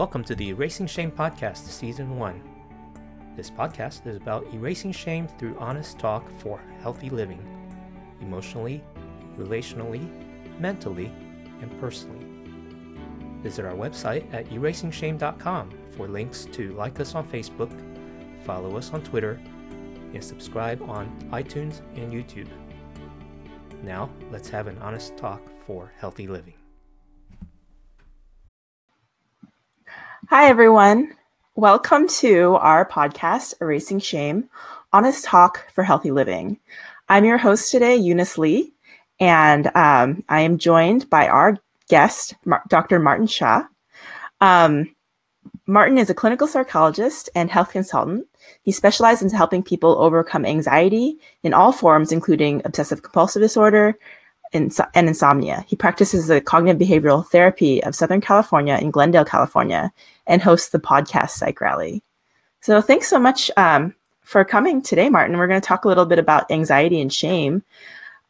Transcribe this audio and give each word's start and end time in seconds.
Welcome 0.00 0.24
to 0.24 0.34
the 0.34 0.48
Erasing 0.48 0.86
Shame 0.86 1.10
Podcast, 1.10 1.58
Season 1.58 2.18
1. 2.18 2.42
This 3.36 3.50
podcast 3.50 4.06
is 4.06 4.16
about 4.16 4.46
erasing 4.54 4.92
shame 4.92 5.28
through 5.28 5.58
honest 5.58 5.98
talk 5.98 6.26
for 6.38 6.62
healthy 6.80 7.10
living, 7.10 7.38
emotionally, 8.22 8.82
relationally, 9.36 10.08
mentally, 10.58 11.12
and 11.60 11.78
personally. 11.78 12.24
Visit 13.42 13.66
our 13.66 13.74
website 13.74 14.24
at 14.32 14.48
erasingshame.com 14.48 15.70
for 15.90 16.08
links 16.08 16.46
to 16.46 16.72
like 16.72 16.98
us 16.98 17.14
on 17.14 17.28
Facebook, 17.28 17.70
follow 18.42 18.78
us 18.78 18.94
on 18.94 19.02
Twitter, 19.02 19.38
and 20.14 20.24
subscribe 20.24 20.80
on 20.80 21.14
iTunes 21.30 21.82
and 21.96 22.10
YouTube. 22.10 22.48
Now, 23.82 24.08
let's 24.30 24.48
have 24.48 24.66
an 24.66 24.78
honest 24.78 25.18
talk 25.18 25.42
for 25.66 25.92
healthy 25.98 26.26
living. 26.26 26.54
Hi, 30.40 30.48
everyone. 30.48 31.12
Welcome 31.54 32.08
to 32.20 32.54
our 32.62 32.88
podcast, 32.88 33.52
Erasing 33.60 33.98
Shame 33.98 34.48
Honest 34.90 35.22
Talk 35.26 35.70
for 35.74 35.84
Healthy 35.84 36.12
Living. 36.12 36.58
I'm 37.10 37.26
your 37.26 37.36
host 37.36 37.70
today, 37.70 37.96
Eunice 37.96 38.38
Lee, 38.38 38.72
and 39.20 39.66
um, 39.76 40.24
I 40.30 40.40
am 40.40 40.56
joined 40.56 41.10
by 41.10 41.28
our 41.28 41.58
guest, 41.90 42.36
Mar- 42.46 42.62
Dr. 42.70 42.98
Martin 42.98 43.26
Hsia. 43.26 43.68
Um, 44.40 44.96
Martin 45.66 45.98
is 45.98 46.08
a 46.08 46.14
clinical 46.14 46.46
psychologist 46.46 47.28
and 47.34 47.50
health 47.50 47.72
consultant. 47.72 48.26
He 48.62 48.72
specializes 48.72 49.30
in 49.30 49.36
helping 49.36 49.62
people 49.62 50.00
overcome 50.00 50.46
anxiety 50.46 51.18
in 51.42 51.52
all 51.52 51.70
forms, 51.70 52.12
including 52.12 52.62
obsessive 52.64 53.02
compulsive 53.02 53.42
disorder, 53.42 53.98
and 54.52 54.72
insomnia. 54.94 55.64
He 55.68 55.76
practices 55.76 56.26
the 56.26 56.40
cognitive 56.40 56.80
behavioral 56.80 57.26
therapy 57.26 57.82
of 57.82 57.94
Southern 57.94 58.20
California 58.20 58.78
in 58.80 58.90
Glendale, 58.90 59.24
California, 59.24 59.92
and 60.26 60.42
hosts 60.42 60.70
the 60.70 60.80
podcast 60.80 61.30
Psych 61.30 61.60
Rally. 61.60 62.02
So 62.60 62.80
thanks 62.80 63.08
so 63.08 63.18
much 63.18 63.50
um, 63.56 63.94
for 64.22 64.44
coming 64.44 64.82
today, 64.82 65.08
Martin. 65.08 65.36
We're 65.36 65.46
going 65.46 65.60
to 65.60 65.66
talk 65.66 65.84
a 65.84 65.88
little 65.88 66.06
bit 66.06 66.18
about 66.18 66.50
anxiety 66.50 67.00
and 67.00 67.12
shame. 67.12 67.62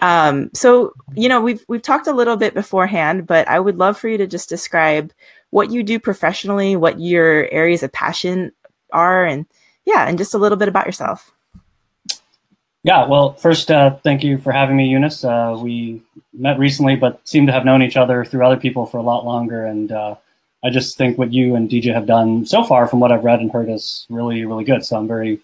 Um, 0.00 0.50
so 0.54 0.94
you 1.14 1.28
know 1.28 1.40
we've 1.40 1.64
we've 1.68 1.82
talked 1.82 2.06
a 2.06 2.12
little 2.12 2.36
bit 2.36 2.54
beforehand, 2.54 3.26
but 3.26 3.46
I 3.48 3.60
would 3.60 3.76
love 3.76 3.98
for 3.98 4.08
you 4.08 4.16
to 4.18 4.26
just 4.26 4.48
describe 4.48 5.12
what 5.50 5.70
you 5.70 5.82
do 5.82 5.98
professionally, 5.98 6.76
what 6.76 7.00
your 7.00 7.48
areas 7.52 7.82
of 7.82 7.92
passion 7.92 8.52
are, 8.92 9.24
and 9.24 9.46
yeah, 9.84 10.08
and 10.08 10.16
just 10.16 10.34
a 10.34 10.38
little 10.38 10.56
bit 10.56 10.68
about 10.68 10.86
yourself. 10.86 11.32
Yeah, 12.82 13.06
well, 13.06 13.34
first, 13.34 13.70
uh, 13.70 13.96
thank 13.96 14.24
you 14.24 14.38
for 14.38 14.52
having 14.52 14.76
me, 14.76 14.88
Eunice. 14.88 15.22
Uh, 15.22 15.58
we 15.60 16.02
met 16.32 16.58
recently, 16.58 16.96
but 16.96 17.20
seem 17.28 17.46
to 17.46 17.52
have 17.52 17.66
known 17.66 17.82
each 17.82 17.96
other 17.96 18.24
through 18.24 18.44
other 18.44 18.56
people 18.56 18.86
for 18.86 18.96
a 18.96 19.02
lot 19.02 19.26
longer. 19.26 19.66
And 19.66 19.92
uh, 19.92 20.14
I 20.64 20.70
just 20.70 20.96
think 20.96 21.18
what 21.18 21.30
you 21.30 21.54
and 21.56 21.68
DJ 21.68 21.92
have 21.92 22.06
done 22.06 22.46
so 22.46 22.64
far, 22.64 22.88
from 22.88 23.00
what 23.00 23.12
I've 23.12 23.24
read 23.24 23.40
and 23.40 23.52
heard, 23.52 23.68
is 23.68 24.06
really, 24.08 24.46
really 24.46 24.64
good. 24.64 24.82
So 24.82 24.96
I'm 24.96 25.06
very 25.06 25.40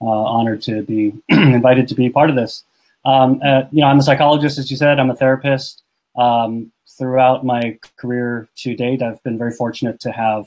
uh, 0.00 0.04
honored 0.04 0.62
to 0.62 0.82
be 0.82 1.12
invited 1.28 1.86
to 1.88 1.94
be 1.94 2.10
part 2.10 2.28
of 2.28 2.34
this. 2.34 2.64
Um, 3.04 3.40
uh, 3.44 3.62
you 3.70 3.82
know, 3.82 3.86
I'm 3.86 4.00
a 4.00 4.02
psychologist, 4.02 4.58
as 4.58 4.68
you 4.68 4.76
said. 4.76 4.98
I'm 4.98 5.10
a 5.10 5.16
therapist. 5.16 5.82
Um, 6.16 6.72
throughout 6.98 7.44
my 7.44 7.78
career 7.96 8.48
to 8.56 8.74
date, 8.74 9.00
I've 9.00 9.22
been 9.22 9.38
very 9.38 9.52
fortunate 9.52 10.00
to 10.00 10.10
have 10.10 10.46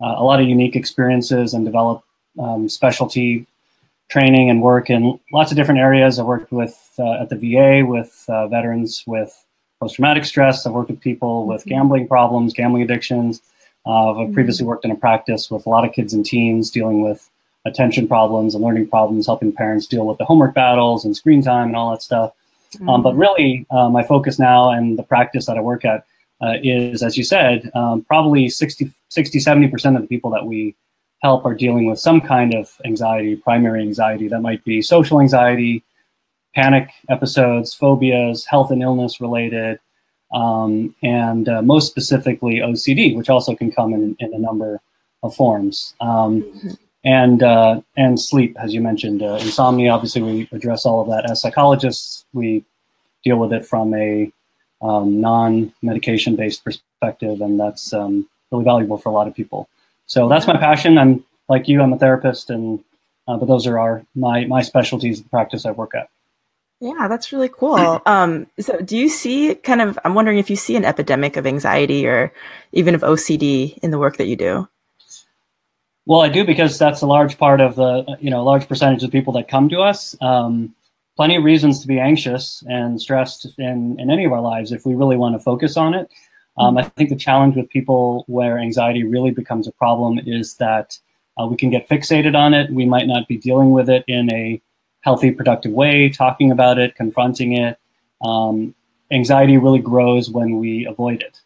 uh, 0.00 0.14
a 0.16 0.24
lot 0.24 0.40
of 0.40 0.48
unique 0.48 0.74
experiences 0.74 1.54
and 1.54 1.64
develop 1.64 2.02
um, 2.40 2.68
specialty 2.68 3.46
training 4.10 4.50
and 4.50 4.60
work 4.60 4.90
in 4.90 5.18
lots 5.32 5.50
of 5.50 5.56
different 5.56 5.80
areas. 5.80 6.18
I 6.18 6.22
worked 6.22 6.52
with 6.52 6.76
uh, 6.98 7.22
at 7.22 7.28
the 7.30 7.36
VA 7.36 7.86
with 7.86 8.24
uh, 8.28 8.48
veterans 8.48 9.04
with 9.06 9.44
post-traumatic 9.80 10.24
stress. 10.24 10.66
I've 10.66 10.72
worked 10.72 10.90
with 10.90 11.00
people 11.00 11.46
with 11.46 11.62
mm-hmm. 11.62 11.70
gambling 11.70 12.08
problems, 12.08 12.52
gambling 12.52 12.82
addictions. 12.82 13.40
Uh, 13.86 14.10
I've 14.10 14.16
mm-hmm. 14.16 14.34
previously 14.34 14.66
worked 14.66 14.84
in 14.84 14.90
a 14.90 14.96
practice 14.96 15.50
with 15.50 15.64
a 15.64 15.68
lot 15.68 15.86
of 15.86 15.92
kids 15.92 16.12
and 16.12 16.26
teens 16.26 16.70
dealing 16.70 17.02
with 17.02 17.30
attention 17.64 18.08
problems 18.08 18.54
and 18.54 18.64
learning 18.64 18.88
problems, 18.88 19.26
helping 19.26 19.52
parents 19.52 19.86
deal 19.86 20.06
with 20.06 20.18
the 20.18 20.24
homework 20.24 20.54
battles 20.54 21.04
and 21.04 21.16
screen 21.16 21.42
time 21.42 21.68
and 21.68 21.76
all 21.76 21.90
that 21.90 22.02
stuff. 22.02 22.32
Mm-hmm. 22.74 22.88
Um, 22.88 23.02
but 23.02 23.16
really, 23.16 23.66
uh, 23.70 23.88
my 23.88 24.02
focus 24.02 24.38
now 24.38 24.70
and 24.70 24.98
the 24.98 25.02
practice 25.02 25.46
that 25.46 25.56
I 25.56 25.60
work 25.60 25.84
at 25.84 26.04
uh, 26.42 26.54
is, 26.62 27.02
as 27.02 27.16
you 27.16 27.24
said, 27.24 27.70
um, 27.74 28.02
probably 28.02 28.48
60, 28.48 28.92
60, 29.08 29.38
70% 29.38 29.96
of 29.96 30.02
the 30.02 30.08
people 30.08 30.30
that 30.30 30.46
we 30.46 30.74
help 31.22 31.44
are 31.44 31.54
dealing 31.54 31.86
with 31.86 31.98
some 31.98 32.20
kind 32.20 32.54
of 32.54 32.72
anxiety, 32.84 33.36
primary 33.36 33.82
anxiety. 33.82 34.28
That 34.28 34.40
might 34.40 34.64
be 34.64 34.82
social 34.82 35.20
anxiety, 35.20 35.84
panic 36.54 36.90
episodes, 37.08 37.74
phobias, 37.74 38.44
health 38.46 38.70
and 38.70 38.82
illness 38.82 39.20
related, 39.20 39.78
um, 40.32 40.94
and 41.02 41.48
uh, 41.48 41.62
most 41.62 41.88
specifically 41.88 42.56
OCD, 42.56 43.16
which 43.16 43.28
also 43.28 43.54
can 43.54 43.70
come 43.70 43.92
in, 43.92 44.16
in 44.18 44.32
a 44.32 44.38
number 44.38 44.80
of 45.22 45.34
forms. 45.34 45.94
Um, 46.00 46.42
mm-hmm. 46.42 46.70
And 47.02 47.42
uh, 47.42 47.80
and 47.96 48.20
sleep, 48.20 48.58
as 48.62 48.74
you 48.74 48.82
mentioned, 48.82 49.22
uh, 49.22 49.38
insomnia. 49.40 49.90
Obviously, 49.90 50.20
we 50.20 50.48
address 50.52 50.84
all 50.84 51.00
of 51.00 51.08
that 51.08 51.30
as 51.30 51.40
psychologists. 51.40 52.26
We 52.34 52.62
deal 53.24 53.38
with 53.38 53.54
it 53.54 53.64
from 53.64 53.94
a 53.94 54.30
um, 54.82 55.18
non-medication 55.18 56.36
based 56.36 56.62
perspective, 56.62 57.40
and 57.40 57.58
that's 57.58 57.94
um, 57.94 58.28
really 58.50 58.64
valuable 58.64 58.98
for 58.98 59.08
a 59.08 59.12
lot 59.12 59.26
of 59.26 59.34
people. 59.34 59.66
So 60.10 60.28
that's 60.28 60.48
my 60.48 60.56
passion. 60.56 60.98
I'm 60.98 61.24
like 61.48 61.68
you. 61.68 61.80
I'm 61.80 61.92
a 61.92 61.96
therapist, 61.96 62.50
and 62.50 62.82
uh, 63.28 63.36
but 63.36 63.46
those 63.46 63.64
are 63.68 63.78
our 63.78 64.04
my 64.16 64.44
my 64.44 64.60
specialties, 64.60 65.22
the 65.22 65.28
practice 65.28 65.64
I 65.64 65.70
work 65.70 65.94
at. 65.94 66.08
Yeah, 66.80 67.06
that's 67.06 67.32
really 67.32 67.48
cool. 67.48 68.02
Um, 68.06 68.48
so, 68.58 68.80
do 68.80 68.96
you 68.96 69.08
see 69.08 69.54
kind 69.54 69.80
of? 69.80 70.00
I'm 70.04 70.14
wondering 70.14 70.38
if 70.38 70.50
you 70.50 70.56
see 70.56 70.74
an 70.74 70.84
epidemic 70.84 71.36
of 71.36 71.46
anxiety 71.46 72.08
or 72.08 72.32
even 72.72 72.96
of 72.96 73.02
OCD 73.02 73.78
in 73.78 73.92
the 73.92 74.00
work 74.00 74.16
that 74.16 74.26
you 74.26 74.34
do. 74.34 74.68
Well, 76.06 76.22
I 76.22 76.28
do 76.28 76.44
because 76.44 76.76
that's 76.76 77.02
a 77.02 77.06
large 77.06 77.38
part 77.38 77.60
of 77.60 77.76
the 77.76 78.16
you 78.20 78.30
know 78.30 78.42
large 78.42 78.66
percentage 78.66 79.04
of 79.04 79.12
people 79.12 79.32
that 79.34 79.46
come 79.46 79.68
to 79.68 79.80
us. 79.80 80.16
Um, 80.20 80.74
plenty 81.14 81.36
of 81.36 81.44
reasons 81.44 81.82
to 81.82 81.86
be 81.86 82.00
anxious 82.00 82.64
and 82.68 83.00
stressed 83.00 83.46
in 83.58 84.00
in 84.00 84.10
any 84.10 84.24
of 84.24 84.32
our 84.32 84.42
lives 84.42 84.72
if 84.72 84.84
we 84.84 84.96
really 84.96 85.16
want 85.16 85.36
to 85.36 85.38
focus 85.38 85.76
on 85.76 85.94
it. 85.94 86.10
Um, 86.60 86.76
I 86.76 86.82
think 86.82 87.08
the 87.08 87.16
challenge 87.16 87.56
with 87.56 87.68
people 87.70 88.24
where 88.26 88.58
anxiety 88.58 89.02
really 89.04 89.30
becomes 89.30 89.66
a 89.66 89.72
problem 89.72 90.20
is 90.26 90.54
that 90.56 90.98
uh, 91.40 91.46
we 91.46 91.56
can 91.56 91.70
get 91.70 91.88
fixated 91.88 92.36
on 92.36 92.52
it. 92.54 92.70
We 92.70 92.84
might 92.84 93.06
not 93.06 93.26
be 93.28 93.38
dealing 93.38 93.70
with 93.70 93.88
it 93.88 94.04
in 94.06 94.32
a 94.32 94.60
healthy, 95.00 95.30
productive 95.30 95.72
way, 95.72 96.10
talking 96.10 96.50
about 96.50 96.78
it, 96.78 96.94
confronting 96.94 97.54
it. 97.54 97.78
Um, 98.22 98.74
anxiety 99.10 99.56
really 99.56 99.78
grows 99.78 100.30
when 100.30 100.58
we 100.58 100.86
avoid 100.86 101.22
it. 101.22 101.40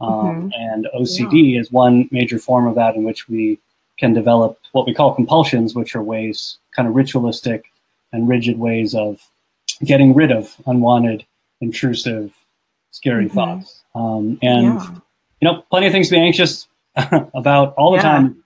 Um, 0.00 0.10
mm-hmm. 0.10 0.48
And 0.54 0.88
OCD 0.98 1.52
yeah. 1.52 1.60
is 1.60 1.70
one 1.70 2.08
major 2.10 2.38
form 2.38 2.66
of 2.66 2.74
that 2.76 2.96
in 2.96 3.04
which 3.04 3.28
we 3.28 3.60
can 3.98 4.12
develop 4.12 4.58
what 4.72 4.86
we 4.86 4.94
call 4.94 5.14
compulsions, 5.14 5.74
which 5.74 5.94
are 5.94 6.02
ways, 6.02 6.58
kind 6.74 6.88
of 6.88 6.94
ritualistic 6.94 7.66
and 8.12 8.28
rigid 8.28 8.58
ways 8.58 8.94
of 8.94 9.20
getting 9.84 10.14
rid 10.14 10.32
of 10.32 10.54
unwanted, 10.66 11.24
intrusive, 11.60 12.34
scary 12.90 13.26
mm-hmm. 13.26 13.34
thoughts. 13.34 13.83
Um, 13.94 14.38
and 14.42 14.64
yeah. 14.64 14.88
you 15.40 15.48
know, 15.48 15.64
plenty 15.70 15.86
of 15.86 15.92
things 15.92 16.08
to 16.08 16.14
be 16.14 16.20
anxious 16.20 16.68
about 16.96 17.74
all 17.74 17.92
the 17.92 17.98
yeah. 17.98 18.02
time. 18.02 18.44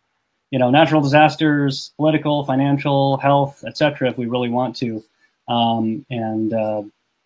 You 0.50 0.58
know, 0.58 0.70
natural 0.70 1.02
disasters, 1.02 1.92
political, 1.96 2.44
financial, 2.46 3.18
health, 3.18 3.62
etc. 3.66 4.08
If 4.08 4.16
we 4.16 4.26
really 4.26 4.48
want 4.48 4.76
to, 4.76 5.04
um, 5.46 6.06
and 6.08 6.54
uh, 6.54 6.82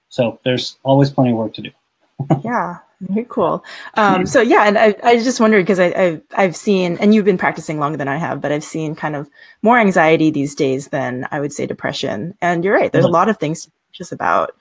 so 0.09 0.41
there's 0.45 0.77
always 0.83 1.11
plenty 1.11 1.31
of 1.31 1.37
work 1.37 1.55
to 1.55 1.63
do. 1.63 1.71
yeah, 2.45 2.79
very 3.01 3.25
cool. 3.29 3.65
Um, 3.95 4.27
so 4.27 4.41
yeah, 4.41 4.65
and 4.65 4.77
I, 4.77 4.97
I 5.05 5.19
just 5.19 5.39
wondered 5.39 5.65
because 5.65 5.79
I, 5.79 5.87
I 5.87 6.21
I've 6.37 6.57
seen, 6.57 6.99
and 6.99 7.15
you've 7.15 7.25
been 7.25 7.39
practicing 7.39 7.79
longer 7.79 7.97
than 7.97 8.09
I 8.09 8.17
have, 8.17 8.41
but 8.41 8.51
I've 8.51 8.65
seen 8.65 8.97
kind 8.97 9.15
of 9.15 9.31
more 9.63 9.79
anxiety 9.79 10.33
these 10.33 10.57
days 10.57 10.89
than 10.89 11.29
I 11.31 11.39
would 11.39 11.53
say 11.53 11.65
depression. 11.65 12.37
And 12.41 12.65
you're 12.65 12.75
right, 12.75 12.91
there's 12.91 13.05
a 13.05 13.09
lot 13.09 13.29
of 13.29 13.39
things 13.39 13.67
to 13.67 13.71
just 13.93 14.11
about. 14.11 14.57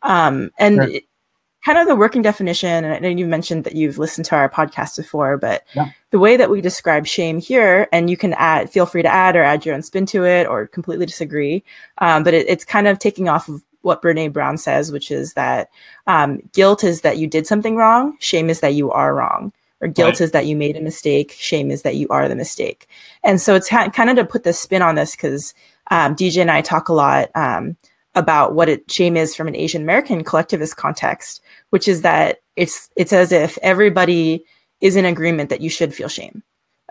Um, 0.00 0.52
and 0.58 0.76
sure 0.76 1.00
kind 1.66 1.78
of 1.78 1.88
the 1.88 1.96
working 1.96 2.22
definition, 2.22 2.84
and 2.84 2.94
I 2.94 3.00
know 3.00 3.08
you 3.08 3.26
mentioned 3.26 3.64
that 3.64 3.74
you've 3.74 3.98
listened 3.98 4.24
to 4.26 4.36
our 4.36 4.48
podcast 4.48 4.96
before, 4.96 5.36
but 5.36 5.64
yeah. 5.74 5.90
the 6.10 6.18
way 6.20 6.36
that 6.36 6.48
we 6.48 6.60
describe 6.60 7.08
shame 7.08 7.40
here, 7.40 7.88
and 7.92 8.08
you 8.08 8.16
can 8.16 8.34
add, 8.34 8.70
feel 8.70 8.86
free 8.86 9.02
to 9.02 9.08
add 9.08 9.34
or 9.34 9.42
add 9.42 9.66
your 9.66 9.74
own 9.74 9.82
spin 9.82 10.06
to 10.06 10.24
it 10.24 10.46
or 10.46 10.68
completely 10.68 11.06
disagree. 11.06 11.64
Um, 11.98 12.22
but 12.22 12.34
it, 12.34 12.48
it's 12.48 12.64
kind 12.64 12.86
of 12.86 13.00
taking 13.00 13.28
off 13.28 13.48
of 13.48 13.64
what 13.82 14.00
Brene 14.00 14.32
Brown 14.32 14.58
says, 14.58 14.92
which 14.92 15.10
is 15.10 15.32
that 15.32 15.68
um, 16.06 16.40
guilt 16.52 16.84
is 16.84 17.00
that 17.00 17.18
you 17.18 17.26
did 17.26 17.48
something 17.48 17.74
wrong, 17.74 18.16
shame 18.20 18.48
is 18.48 18.60
that 18.60 18.74
you 18.74 18.92
are 18.92 19.12
wrong. 19.12 19.52
Or 19.80 19.88
guilt 19.88 20.14
right. 20.14 20.20
is 20.20 20.30
that 20.30 20.46
you 20.46 20.54
made 20.54 20.76
a 20.76 20.80
mistake, 20.80 21.32
shame 21.32 21.72
is 21.72 21.82
that 21.82 21.96
you 21.96 22.06
are 22.10 22.28
the 22.28 22.36
mistake. 22.36 22.86
And 23.24 23.40
so 23.40 23.56
it's 23.56 23.68
kind 23.68 24.08
of 24.08 24.14
to 24.14 24.24
put 24.24 24.44
the 24.44 24.52
spin 24.52 24.82
on 24.82 24.94
this 24.94 25.16
because 25.16 25.52
um, 25.90 26.14
DJ 26.14 26.42
and 26.42 26.50
I 26.50 26.62
talk 26.62 26.88
a 26.88 26.94
lot 26.94 27.30
um, 27.34 27.76
about 28.16 28.54
what 28.54 28.68
it, 28.68 28.90
shame 28.90 29.16
is 29.16 29.36
from 29.36 29.46
an 29.46 29.54
Asian 29.54 29.82
American 29.82 30.24
collectivist 30.24 30.76
context, 30.76 31.40
which 31.70 31.86
is 31.86 32.02
that 32.02 32.38
it's 32.56 32.90
it's 32.96 33.12
as 33.12 33.30
if 33.30 33.58
everybody 33.62 34.44
is 34.80 34.96
in 34.96 35.04
agreement 35.04 35.50
that 35.50 35.60
you 35.60 35.70
should 35.70 35.94
feel 35.94 36.08
shame. 36.08 36.42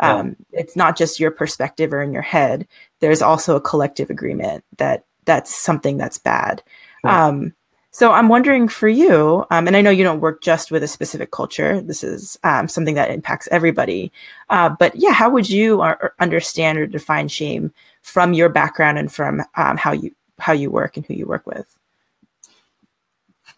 Yeah. 0.01 0.15
Um, 0.15 0.35
it's 0.51 0.75
not 0.75 0.97
just 0.97 1.19
your 1.19 1.31
perspective 1.31 1.91
or 1.91 2.01
in 2.01 2.13
your 2.13 2.21
head. 2.21 2.67
There's 3.01 3.21
also 3.21 3.55
a 3.55 3.61
collective 3.61 4.09
agreement 4.09 4.63
that 4.77 5.05
that's 5.25 5.53
something 5.53 5.97
that's 5.97 6.17
bad. 6.17 6.63
Um, 7.03 7.53
So 7.91 8.11
I'm 8.11 8.27
wondering 8.27 8.67
for 8.67 8.89
you, 8.89 9.45
um, 9.51 9.67
and 9.67 9.77
I 9.77 9.81
know 9.81 9.89
you 9.89 10.03
don't 10.03 10.19
work 10.19 10.43
just 10.43 10.69
with 10.69 10.83
a 10.83 10.87
specific 10.87 11.31
culture. 11.31 11.79
This 11.79 12.03
is 12.03 12.37
um, 12.43 12.67
something 12.67 12.95
that 12.95 13.09
impacts 13.09 13.47
everybody. 13.51 14.11
Uh, 14.49 14.75
but 14.77 14.97
yeah, 14.97 15.13
how 15.13 15.29
would 15.29 15.49
you 15.49 15.81
uh, 15.81 15.95
understand 16.19 16.77
or 16.77 16.87
define 16.87 17.29
shame 17.29 17.71
from 18.01 18.33
your 18.33 18.49
background 18.49 18.97
and 18.97 19.09
from 19.09 19.43
um, 19.55 19.77
how 19.77 19.93
you 19.93 20.11
how 20.39 20.53
you 20.53 20.69
work 20.69 20.97
and 20.97 21.05
who 21.05 21.13
you 21.13 21.25
work 21.25 21.45
with? 21.45 21.65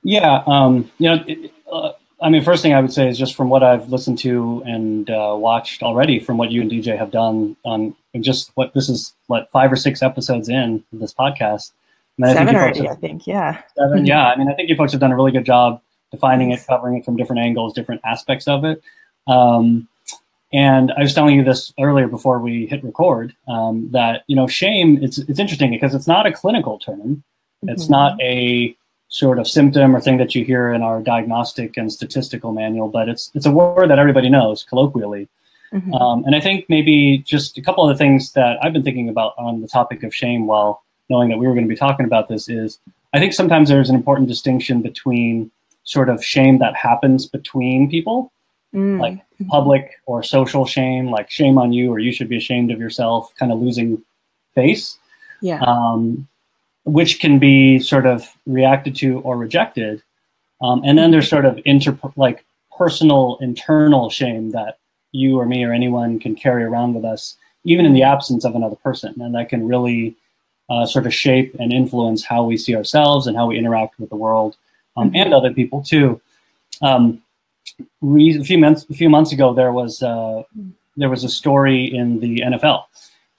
Yeah, 0.04 0.44
um, 0.46 0.90
you 1.00 1.10
know, 1.10 1.26
uh, 1.72 1.92
I 2.22 2.30
mean, 2.30 2.44
first 2.44 2.64
thing 2.64 2.74
I 2.74 2.82
would 2.82 2.94
say 2.94 3.08
is 3.08 3.18
just 3.18 3.36
from 3.36 3.50
what 3.50 3.64
I've 3.64 3.90
listened 3.90 4.20
to 4.20 4.64
and 4.66 5.10
uh, 5.10 5.36
watched 5.38 5.84
already, 5.84 6.20
from 6.20 6.38
what 6.38 6.52
you 6.52 6.62
and 6.62 6.72
DJ 6.72 6.98
have 6.98 7.12
done 7.12 7.56
on 7.64 7.96
just 8.20 8.52
what 8.56 8.74
this 8.74 8.90
is, 8.90 9.14
what 9.28 9.52
five 9.52 9.72
or 9.72 9.76
six 9.76 10.02
episodes 10.02 10.50
in 10.50 10.84
this 10.92 11.14
podcast. 11.14 11.72
I 12.24 12.34
seven 12.34 12.56
I 12.56 12.60
already, 12.60 12.86
have, 12.88 12.98
I 12.98 13.00
think, 13.00 13.28
yeah. 13.28 13.62
Seven, 13.78 14.06
yeah. 14.08 14.28
I 14.28 14.36
mean, 14.36 14.50
I 14.50 14.54
think 14.54 14.70
you 14.70 14.76
folks 14.76 14.92
have 14.94 15.02
done 15.02 15.12
a 15.12 15.16
really 15.16 15.32
good 15.32 15.46
job 15.46 15.82
defining 16.12 16.52
it, 16.52 16.66
covering 16.66 16.98
it 16.98 17.06
from 17.06 17.16
different 17.16 17.42
angles, 17.42 17.74
different 17.74 18.02
aspects 18.06 18.48
of 18.48 18.64
it. 18.64 18.82
Um, 19.28 19.88
and 20.54 20.92
I 20.98 21.02
was 21.02 21.14
telling 21.14 21.36
you 21.36 21.44
this 21.44 21.74
earlier 21.80 22.08
before 22.08 22.40
we 22.40 22.68
hit 22.68 22.84
record 22.84 23.36
um, 23.48 23.90
that 23.92 24.24
you 24.28 24.36
know 24.36 24.48
shame. 24.48 25.04
It's 25.04 25.18
it's 25.18 25.40
interesting 25.40 25.72
because 25.72 25.94
it's 25.94 26.08
not 26.08 26.26
a 26.26 26.32
clinical 26.32 26.80
term. 26.80 27.24
It's 27.64 27.84
mm-hmm. 27.84 27.92
not 27.92 28.22
a 28.22 28.76
sort 29.10 29.40
of 29.40 29.48
symptom 29.48 29.96
or 29.96 30.02
thing 30.02 30.18
that 30.18 30.36
you 30.36 30.44
hear 30.44 30.72
in 30.72 30.82
our 30.82 31.02
diagnostic 31.02 31.78
and 31.78 31.92
statistical 31.92 32.52
manual, 32.52 32.88
but 32.88 33.10
it's 33.10 33.32
it's 33.34 33.46
a 33.46 33.52
word 33.52 33.90
that 33.90 34.00
everybody 34.00 34.30
knows 34.30 34.64
colloquially. 34.64 35.28
Mm-hmm. 35.74 35.94
Um, 35.94 36.24
and 36.26 36.34
I 36.36 36.40
think 36.40 36.66
maybe 36.70 37.18
just 37.20 37.58
a 37.58 37.62
couple 37.62 37.88
of 37.88 37.96
the 37.96 38.02
things 38.02 38.32
that 38.34 38.58
I've 38.64 38.72
been 38.72 38.84
thinking 38.84 39.10
about 39.10 39.34
on 39.38 39.62
the 39.62 39.68
topic 39.68 40.04
of 40.04 40.16
shame 40.16 40.48
while 40.48 40.82
knowing 41.10 41.30
that 41.30 41.38
we 41.38 41.48
were 41.48 41.54
going 41.54 41.66
to 41.66 41.70
be 41.70 41.76
talking 41.76 42.06
about 42.06 42.30
this 42.30 42.48
is 42.48 42.80
I 43.14 43.20
think 43.20 43.34
sometimes 43.34 43.70
there's 43.70 43.90
an 43.90 43.96
important 43.96 44.28
distinction 44.28 44.82
between 44.82 45.52
sort 45.84 46.10
of 46.10 46.24
shame 46.24 46.60
that 46.60 46.76
happens 46.76 47.26
between 47.26 47.90
people, 47.90 48.32
mm. 48.74 49.00
like 49.00 49.24
public 49.50 49.92
or 50.06 50.24
social 50.24 50.66
shame, 50.66 51.10
like 51.10 51.30
shame 51.30 51.58
on 51.58 51.74
you 51.74 51.92
or 51.92 52.00
you 52.00 52.12
should 52.12 52.30
be 52.30 52.38
ashamed 52.38 52.72
of 52.72 52.80
yourself, 52.80 53.34
kind 53.36 53.52
of 53.52 53.60
losing 53.60 54.02
face. 54.54 54.98
Yeah. 55.42 55.62
Um, 55.62 56.28
which 56.88 57.20
can 57.20 57.38
be 57.38 57.80
sort 57.80 58.06
of 58.06 58.26
reacted 58.46 58.96
to 58.96 59.20
or 59.20 59.38
rejected. 59.38 60.02
Um, 60.62 60.82
and 60.86 60.98
then 60.98 61.12
there's 61.12 61.30
sort 61.30 61.46
of 61.46 61.60
inter 61.66 61.98
like 62.16 62.46
personal 62.76 63.38
internal 63.42 64.10
shame 64.10 64.52
that 64.52 64.80
you 65.12 65.38
or 65.38 65.46
me 65.46 65.64
or 65.66 65.74
anyone 65.74 66.20
can 66.20 66.34
carry 66.34 66.64
around 66.64 66.94
with 66.94 67.04
us, 67.04 67.36
even 67.66 67.86
in 67.86 67.94
the 67.94 68.04
absence 68.04 68.46
of 68.46 68.56
another 68.56 68.78
person, 68.78 69.14
and 69.20 69.36
that 69.36 69.50
can 69.50 69.68
really 69.68 70.16
uh, 70.70 70.86
sort 70.86 71.06
of 71.06 71.14
shape 71.14 71.56
and 71.60 71.74
influence 71.74 72.24
how 72.24 72.44
we 72.44 72.58
see 72.58 72.76
ourselves 72.76 73.28
and 73.28 73.36
how 73.36 73.48
we 73.48 73.58
interact 73.58 74.00
with 74.00 74.10
the 74.10 74.16
world 74.16 74.56
um, 74.96 75.12
and 75.14 75.34
other 75.34 75.54
people 75.54 75.84
too. 75.84 76.20
Um, 76.82 77.22
a 77.80 78.44
few 78.44 78.58
months 78.58 78.86
a 78.90 78.94
few 78.94 79.10
months 79.10 79.32
ago, 79.32 79.54
there 79.54 79.72
was 79.72 80.02
uh, 80.02 80.44
there 80.96 81.10
was 81.10 81.24
a 81.24 81.30
story 81.30 81.86
in 81.86 82.20
the 82.20 82.42
NFL, 82.42 82.86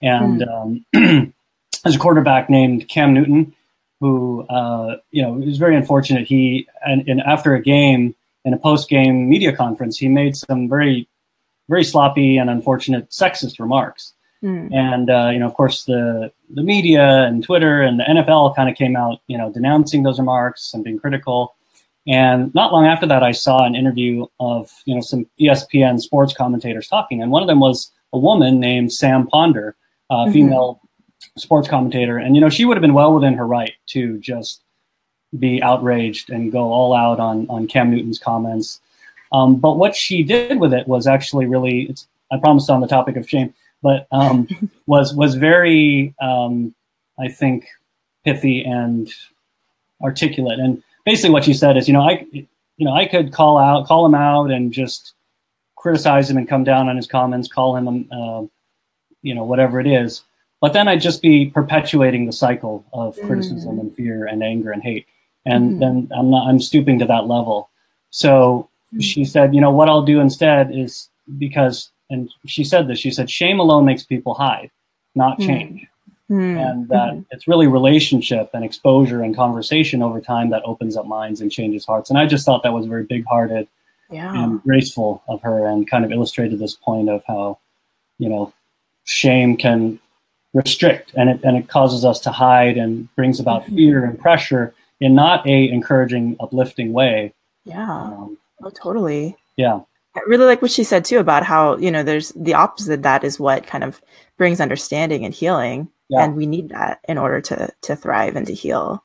and 0.02 0.42
mm. 0.42 0.84
um, 0.94 1.32
there's 1.84 1.96
a 1.96 1.98
quarterback 1.98 2.50
named 2.50 2.88
Cam 2.88 3.14
Newton 3.14 3.54
who, 4.00 4.46
uh, 4.48 4.96
you 5.10 5.22
know, 5.22 5.32
was 5.32 5.58
very 5.58 5.76
unfortunate. 5.76 6.26
He, 6.26 6.68
and, 6.86 7.08
and 7.08 7.20
after 7.20 7.54
a 7.54 7.60
game, 7.60 8.14
in 8.44 8.54
a 8.54 8.58
post-game 8.58 9.28
media 9.28 9.54
conference, 9.54 9.98
he 9.98 10.08
made 10.08 10.36
some 10.36 10.68
very, 10.68 11.08
very 11.68 11.84
sloppy 11.84 12.38
and 12.38 12.48
unfortunate 12.48 13.10
sexist 13.10 13.58
remarks. 13.58 14.14
Mm. 14.42 14.72
And 14.72 15.10
uh, 15.10 15.30
you 15.32 15.40
know, 15.40 15.46
of 15.46 15.54
course, 15.54 15.84
the 15.84 16.32
the 16.50 16.62
media 16.62 17.24
and 17.24 17.42
Twitter 17.42 17.82
and 17.82 17.98
the 17.98 18.04
NFL 18.04 18.54
kind 18.54 18.70
of 18.70 18.76
came 18.76 18.96
out, 18.96 19.20
you 19.26 19.36
know, 19.36 19.52
denouncing 19.52 20.04
those 20.04 20.18
remarks 20.18 20.72
and 20.72 20.84
being 20.84 20.98
critical. 20.98 21.56
And 22.08 22.54
not 22.54 22.72
long 22.72 22.86
after 22.86 23.06
that, 23.06 23.22
I 23.22 23.32
saw 23.32 23.64
an 23.64 23.74
interview 23.74 24.26
of 24.40 24.72
you 24.86 24.94
know 24.94 25.02
some 25.02 25.26
ESPN 25.38 26.00
sports 26.00 26.32
commentators 26.32 26.88
talking, 26.88 27.22
and 27.22 27.30
one 27.30 27.42
of 27.42 27.48
them 27.48 27.60
was 27.60 27.90
a 28.14 28.18
woman 28.18 28.58
named 28.58 28.92
Sam 28.92 29.26
Ponder, 29.26 29.76
a 30.10 30.14
mm-hmm. 30.14 30.32
female 30.32 30.80
sports 31.36 31.68
commentator, 31.68 32.16
and 32.16 32.34
you 32.34 32.40
know 32.40 32.48
she 32.48 32.64
would 32.64 32.76
have 32.76 32.82
been 32.82 32.94
well 32.94 33.12
within 33.14 33.34
her 33.34 33.46
right 33.46 33.74
to 33.88 34.18
just 34.18 34.62
be 35.38 35.62
outraged 35.62 36.30
and 36.30 36.50
go 36.50 36.72
all 36.72 36.94
out 36.94 37.20
on 37.20 37.46
on 37.50 37.66
Cam 37.66 37.90
Newton's 37.90 38.18
comments. 38.18 38.80
Um, 39.32 39.56
but 39.56 39.76
what 39.76 39.94
she 39.94 40.22
did 40.22 40.58
with 40.58 40.72
it 40.72 40.88
was 40.88 41.06
actually 41.06 41.44
really, 41.44 41.82
it's, 41.82 42.06
I 42.32 42.38
promised 42.38 42.70
on 42.70 42.80
the 42.80 42.86
topic 42.86 43.16
of 43.16 43.28
shame, 43.28 43.52
but 43.82 44.06
um, 44.10 44.48
was 44.86 45.14
was 45.14 45.34
very, 45.34 46.14
um, 46.20 46.74
I 47.18 47.28
think, 47.28 47.66
pithy 48.24 48.64
and 48.64 49.10
articulate. 50.02 50.58
And 50.58 50.82
basically, 51.08 51.30
what 51.30 51.44
she 51.44 51.54
said 51.54 51.78
is, 51.78 51.88
you 51.88 51.94
know, 51.94 52.02
I, 52.02 52.26
you 52.32 52.84
know, 52.84 52.92
I 52.92 53.06
could 53.06 53.32
call 53.32 53.56
out, 53.56 53.86
call 53.86 54.04
him 54.04 54.14
out, 54.14 54.50
and 54.50 54.70
just 54.70 55.14
criticize 55.76 56.28
him 56.28 56.36
and 56.36 56.46
come 56.46 56.64
down 56.64 56.88
on 56.88 56.96
his 56.96 57.06
comments, 57.06 57.48
call 57.48 57.76
him, 57.76 57.88
uh, 58.12 58.42
you 59.22 59.34
know, 59.34 59.44
whatever 59.44 59.80
it 59.80 59.86
is. 59.86 60.22
But 60.60 60.74
then 60.74 60.86
I'd 60.86 61.00
just 61.00 61.22
be 61.22 61.46
perpetuating 61.46 62.26
the 62.26 62.32
cycle 62.32 62.84
of 62.92 63.16
mm. 63.16 63.26
criticism 63.26 63.78
and 63.78 63.94
fear 63.94 64.26
and 64.26 64.42
anger 64.42 64.70
and 64.70 64.82
hate. 64.82 65.06
And 65.46 65.76
mm. 65.76 65.80
then 65.80 66.10
I'm 66.16 66.30
not 66.30 66.46
I'm 66.46 66.60
stooping 66.60 66.98
to 66.98 67.06
that 67.06 67.26
level. 67.26 67.70
So 68.10 68.68
mm. 68.94 69.02
she 69.02 69.24
said, 69.24 69.54
you 69.54 69.62
know, 69.62 69.70
what 69.70 69.88
I'll 69.88 70.04
do 70.04 70.20
instead 70.20 70.76
is 70.76 71.08
because 71.38 71.90
and 72.10 72.28
she 72.46 72.64
said 72.64 72.86
this, 72.86 72.98
she 72.98 73.10
said, 73.10 73.30
shame 73.30 73.60
alone 73.60 73.84
makes 73.86 74.02
people 74.02 74.34
hide, 74.34 74.70
not 75.14 75.38
mm. 75.38 75.46
change. 75.46 75.86
Mm. 76.30 76.70
And 76.70 76.88
that 76.88 77.12
mm-hmm. 77.12 77.20
it's 77.30 77.48
really 77.48 77.66
relationship 77.66 78.50
and 78.52 78.64
exposure 78.64 79.22
and 79.22 79.34
conversation 79.34 80.02
over 80.02 80.20
time 80.20 80.50
that 80.50 80.62
opens 80.64 80.96
up 80.96 81.06
minds 81.06 81.40
and 81.40 81.50
changes 81.50 81.86
hearts. 81.86 82.10
And 82.10 82.18
I 82.18 82.26
just 82.26 82.44
thought 82.44 82.62
that 82.64 82.72
was 82.74 82.86
very 82.86 83.04
big 83.04 83.24
hearted 83.26 83.66
yeah. 84.10 84.44
and 84.44 84.62
graceful 84.62 85.22
of 85.26 85.40
her 85.42 85.66
and 85.66 85.88
kind 85.88 86.04
of 86.04 86.12
illustrated 86.12 86.58
this 86.58 86.74
point 86.74 87.08
of 87.08 87.22
how, 87.26 87.58
you 88.18 88.28
know, 88.28 88.52
shame 89.04 89.56
can 89.56 89.98
restrict 90.54 91.12
and 91.14 91.30
it, 91.30 91.40
and 91.44 91.56
it 91.56 91.68
causes 91.68 92.04
us 92.04 92.20
to 92.20 92.30
hide 92.30 92.76
and 92.76 93.14
brings 93.16 93.38
about 93.40 93.62
mm-hmm. 93.64 93.76
fear 93.76 94.04
and 94.04 94.18
pressure 94.18 94.74
in 95.00 95.14
not 95.14 95.46
a 95.46 95.68
encouraging 95.70 96.36
uplifting 96.40 96.92
way 96.92 97.32
yeah 97.64 97.90
um, 97.90 98.36
oh 98.62 98.70
totally 98.70 99.36
yeah 99.56 99.80
i 100.16 100.20
really 100.26 100.46
like 100.46 100.62
what 100.62 100.70
she 100.70 100.84
said 100.84 101.04
too 101.04 101.18
about 101.18 101.42
how 101.42 101.76
you 101.76 101.90
know 101.90 102.02
there's 102.02 102.32
the 102.32 102.54
opposite 102.54 103.02
that 103.02 103.24
is 103.24 103.38
what 103.38 103.66
kind 103.66 103.84
of 103.84 104.00
brings 104.38 104.60
understanding 104.60 105.24
and 105.24 105.34
healing 105.34 105.88
yeah. 106.08 106.24
and 106.24 106.36
we 106.36 106.46
need 106.46 106.70
that 106.70 107.00
in 107.08 107.18
order 107.18 107.40
to 107.40 107.68
to 107.82 107.96
thrive 107.96 108.36
and 108.36 108.46
to 108.46 108.54
heal 108.54 109.02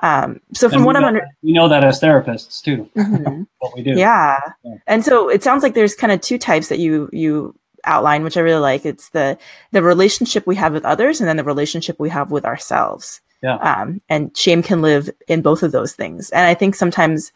um, 0.00 0.40
so 0.52 0.68
from 0.68 0.84
what 0.84 0.96
I'm 0.96 1.04
under, 1.04 1.26
we 1.42 1.52
know 1.52 1.68
that 1.68 1.84
as 1.84 2.00
therapists 2.00 2.62
too. 2.62 2.88
Mm-hmm. 2.96 3.44
what 3.58 3.74
we 3.74 3.82
do, 3.82 3.92
yeah. 3.92 4.40
yeah. 4.64 4.76
And 4.86 5.04
so 5.04 5.28
it 5.28 5.42
sounds 5.42 5.62
like 5.62 5.74
there's 5.74 5.94
kind 5.94 6.12
of 6.12 6.20
two 6.20 6.38
types 6.38 6.68
that 6.68 6.78
you 6.78 7.08
you 7.12 7.54
outline, 7.84 8.24
which 8.24 8.36
I 8.36 8.40
really 8.40 8.60
like. 8.60 8.84
It's 8.84 9.10
the 9.10 9.38
the 9.70 9.82
relationship 9.82 10.46
we 10.46 10.56
have 10.56 10.72
with 10.72 10.84
others, 10.84 11.20
and 11.20 11.28
then 11.28 11.36
the 11.36 11.44
relationship 11.44 11.98
we 12.00 12.10
have 12.10 12.30
with 12.30 12.44
ourselves. 12.44 13.20
Yeah. 13.42 13.56
Um, 13.56 14.00
and 14.08 14.36
shame 14.36 14.62
can 14.62 14.82
live 14.82 15.10
in 15.28 15.42
both 15.42 15.62
of 15.62 15.70
those 15.70 15.92
things. 15.92 16.30
And 16.30 16.46
I 16.46 16.54
think 16.54 16.74
sometimes 16.74 17.30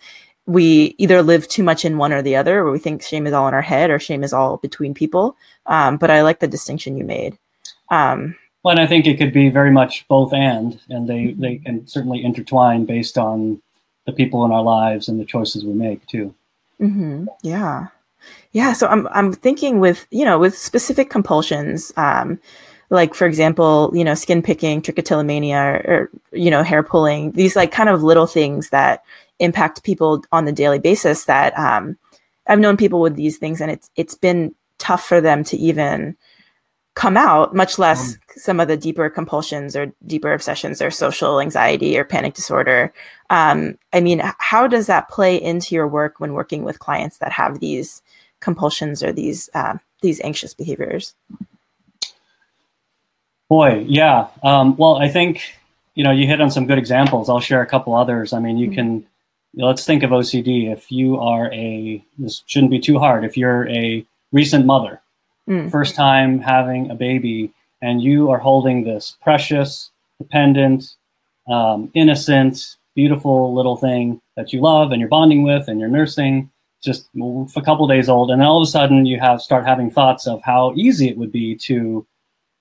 we 0.46 0.94
either 0.96 1.22
live 1.22 1.46
too 1.46 1.62
much 1.62 1.84
in 1.84 1.98
one 1.98 2.12
or 2.12 2.22
the 2.22 2.36
other, 2.36 2.60
or 2.60 2.70
we 2.72 2.78
think 2.78 3.02
shame 3.02 3.26
is 3.26 3.34
all 3.34 3.46
in 3.46 3.54
our 3.54 3.62
head, 3.62 3.90
or 3.90 3.98
shame 3.98 4.24
is 4.24 4.32
all 4.32 4.56
between 4.56 4.94
people. 4.94 5.36
Um, 5.66 5.96
but 5.96 6.10
I 6.10 6.22
like 6.22 6.40
the 6.40 6.48
distinction 6.48 6.96
you 6.96 7.04
made. 7.04 7.38
Um, 7.90 8.36
well, 8.62 8.72
and 8.72 8.80
I 8.80 8.86
think 8.86 9.06
it 9.06 9.18
could 9.18 9.32
be 9.32 9.48
very 9.48 9.70
much 9.70 10.06
both 10.08 10.32
and, 10.32 10.80
and 10.88 11.08
they 11.08 11.24
mm-hmm. 11.24 11.40
they 11.40 11.56
can 11.56 11.86
certainly 11.86 12.24
intertwine 12.24 12.84
based 12.84 13.16
on 13.16 13.62
the 14.06 14.12
people 14.12 14.44
in 14.44 14.52
our 14.52 14.62
lives 14.62 15.08
and 15.08 15.20
the 15.20 15.24
choices 15.24 15.64
we 15.64 15.72
make 15.72 16.06
too. 16.06 16.34
Mm-hmm. 16.80 17.26
Yeah. 17.42 17.88
Yeah, 18.52 18.72
so 18.72 18.88
I'm 18.88 19.06
I'm 19.08 19.32
thinking 19.32 19.78
with 19.80 20.06
you 20.10 20.24
know 20.24 20.38
with 20.38 20.56
specific 20.56 21.10
compulsions, 21.10 21.92
um, 21.96 22.40
like 22.90 23.14
for 23.14 23.26
example, 23.26 23.90
you 23.94 24.04
know, 24.04 24.14
skin 24.14 24.42
picking, 24.42 24.82
trichotillomania, 24.82 25.84
or, 25.84 25.92
or 25.92 26.10
you 26.32 26.50
know, 26.50 26.62
hair 26.62 26.82
pulling. 26.82 27.32
These 27.32 27.54
like 27.54 27.70
kind 27.70 27.88
of 27.88 28.02
little 28.02 28.26
things 28.26 28.70
that 28.70 29.04
impact 29.38 29.84
people 29.84 30.24
on 30.32 30.46
the 30.46 30.52
daily 30.52 30.78
basis. 30.78 31.26
That 31.26 31.56
um, 31.58 31.96
I've 32.46 32.58
known 32.58 32.76
people 32.76 33.00
with 33.00 33.16
these 33.16 33.38
things, 33.38 33.60
and 33.60 33.70
it's 33.70 33.90
it's 33.96 34.14
been 34.14 34.54
tough 34.78 35.04
for 35.06 35.20
them 35.20 35.44
to 35.44 35.56
even 35.56 36.16
come 36.94 37.16
out, 37.16 37.54
much 37.54 37.78
less 37.78 38.14
um, 38.14 38.20
some 38.38 38.60
of 38.60 38.68
the 38.68 38.76
deeper 38.76 39.10
compulsions 39.10 39.76
or 39.76 39.92
deeper 40.06 40.32
obsessions 40.32 40.80
or 40.80 40.90
social 40.90 41.40
anxiety 41.40 41.98
or 41.98 42.04
panic 42.04 42.34
disorder. 42.34 42.92
Um, 43.30 43.76
I 43.92 44.00
mean, 44.00 44.22
how 44.38 44.66
does 44.66 44.86
that 44.86 45.08
play 45.08 45.40
into 45.40 45.74
your 45.74 45.88
work 45.88 46.20
when 46.20 46.32
working 46.32 46.62
with 46.64 46.78
clients 46.78 47.18
that 47.18 47.32
have 47.32 47.60
these 47.60 48.02
compulsions 48.40 49.02
or 49.02 49.12
these 49.12 49.50
uh, 49.54 49.78
these 50.02 50.20
anxious 50.20 50.54
behaviors? 50.54 51.14
Boy, 53.48 53.84
yeah. 53.88 54.28
Um, 54.42 54.76
well, 54.76 54.96
I 54.96 55.08
think 55.08 55.42
you 55.94 56.04
know 56.04 56.10
you 56.10 56.26
hit 56.26 56.40
on 56.40 56.50
some 56.50 56.66
good 56.66 56.78
examples. 56.78 57.28
I'll 57.28 57.40
share 57.40 57.62
a 57.62 57.66
couple 57.66 57.94
others. 57.94 58.32
I 58.32 58.40
mean, 58.40 58.58
you 58.58 58.68
mm-hmm. 58.68 58.74
can 58.74 59.06
let's 59.54 59.84
think 59.84 60.02
of 60.02 60.10
OCD. 60.10 60.70
If 60.70 60.92
you 60.92 61.18
are 61.18 61.52
a 61.52 62.04
this 62.18 62.42
shouldn't 62.46 62.70
be 62.70 62.80
too 62.80 62.98
hard. 62.98 63.24
If 63.24 63.36
you're 63.36 63.68
a 63.68 64.04
recent 64.32 64.66
mother, 64.66 65.00
mm. 65.48 65.70
first 65.70 65.94
time 65.94 66.40
having 66.40 66.90
a 66.90 66.94
baby, 66.94 67.52
and 67.82 68.02
you 68.02 68.30
are 68.30 68.38
holding 68.38 68.84
this 68.84 69.16
precious, 69.22 69.90
dependent, 70.18 70.96
um, 71.48 71.90
innocent, 71.94 72.76
beautiful 72.94 73.54
little 73.54 73.76
thing 73.76 74.20
that 74.36 74.52
you 74.52 74.60
love 74.60 74.90
and 74.90 75.00
you're 75.00 75.08
bonding 75.08 75.42
with 75.42 75.68
and 75.68 75.78
you're 75.78 75.88
nursing, 75.88 76.50
just 76.82 77.08
a 77.56 77.62
couple 77.62 77.86
days 77.86 78.08
old, 78.08 78.30
and 78.30 78.40
then 78.40 78.48
all 78.48 78.62
of 78.62 78.66
a 78.66 78.70
sudden 78.70 79.06
you 79.06 79.18
have 79.18 79.40
start 79.40 79.66
having 79.66 79.90
thoughts 79.90 80.26
of 80.26 80.40
how 80.42 80.72
easy 80.76 81.08
it 81.08 81.16
would 81.16 81.32
be 81.32 81.54
to 81.56 82.06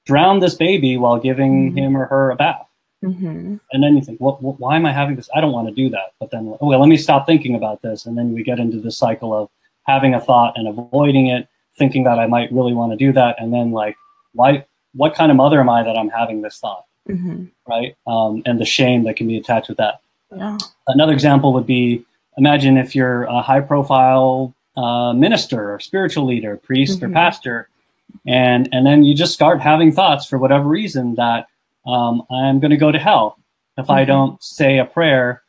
drown 0.05 0.39
this 0.39 0.55
baby 0.55 0.97
while 0.97 1.19
giving 1.19 1.69
mm-hmm. 1.69 1.77
him 1.77 1.97
or 1.97 2.05
her 2.05 2.31
a 2.31 2.35
bath. 2.35 2.65
Mm-hmm. 3.03 3.57
And 3.71 3.83
then 3.83 3.95
you 3.95 4.01
think, 4.01 4.19
what, 4.19 4.41
what, 4.41 4.59
why 4.59 4.75
am 4.75 4.85
I 4.85 4.91
having 4.91 5.15
this? 5.15 5.29
I 5.35 5.41
don't 5.41 5.51
want 5.51 5.67
to 5.67 5.73
do 5.73 5.89
that. 5.89 6.13
But 6.19 6.31
then, 6.31 6.45
well, 6.59 6.79
let 6.79 6.89
me 6.89 6.97
stop 6.97 7.25
thinking 7.25 7.55
about 7.55 7.81
this. 7.81 8.05
And 8.05 8.17
then 8.17 8.33
we 8.33 8.43
get 8.43 8.59
into 8.59 8.79
this 8.79 8.97
cycle 8.97 9.33
of 9.33 9.49
having 9.83 10.13
a 10.13 10.21
thought 10.21 10.53
and 10.55 10.67
avoiding 10.67 11.27
it, 11.27 11.47
thinking 11.77 12.03
that 12.05 12.19
I 12.19 12.25
might 12.25 12.51
really 12.51 12.73
want 12.73 12.91
to 12.93 12.97
do 12.97 13.13
that. 13.13 13.35
And 13.39 13.53
then 13.53 13.71
like, 13.71 13.95
why, 14.33 14.65
what 14.97 15.15
kind 15.15 15.31
of 15.31 15.37
mother 15.37 15.59
am 15.59 15.69
I 15.69 15.83
that 15.83 15.97
I'm 15.97 16.09
having 16.09 16.41
this 16.41 16.59
thought? 16.59 16.85
Mm-hmm. 17.07 17.45
Right. 17.67 17.95
Um, 18.05 18.41
and 18.45 18.59
the 18.59 18.65
shame 18.65 19.03
that 19.03 19.15
can 19.15 19.27
be 19.27 19.37
attached 19.37 19.69
with 19.69 19.77
that. 19.77 20.01
Yeah. 20.35 20.57
Another 20.87 21.13
example 21.13 21.53
would 21.53 21.65
be 21.65 22.05
imagine 22.37 22.77
if 22.77 22.95
you're 22.95 23.23
a 23.23 23.41
high 23.41 23.61
profile 23.61 24.53
uh, 24.75 25.13
minister 25.13 25.73
or 25.73 25.79
spiritual 25.79 26.25
leader, 26.25 26.57
priest 26.57 26.97
mm-hmm. 26.97 27.11
or 27.11 27.13
pastor, 27.13 27.69
and 28.25 28.67
and 28.73 28.85
then 28.85 29.03
you 29.03 29.15
just 29.15 29.33
start 29.33 29.61
having 29.61 29.91
thoughts 29.91 30.25
for 30.25 30.37
whatever 30.37 30.67
reason 30.67 31.15
that 31.15 31.47
um, 31.85 32.23
I'm 32.29 32.59
going 32.59 32.71
to 32.71 32.77
go 32.77 32.91
to 32.91 32.99
hell 32.99 33.39
if 33.77 33.83
mm-hmm. 33.83 33.91
I 33.91 34.05
don't 34.05 34.41
say 34.43 34.79
a 34.79 34.85
prayer 34.85 35.43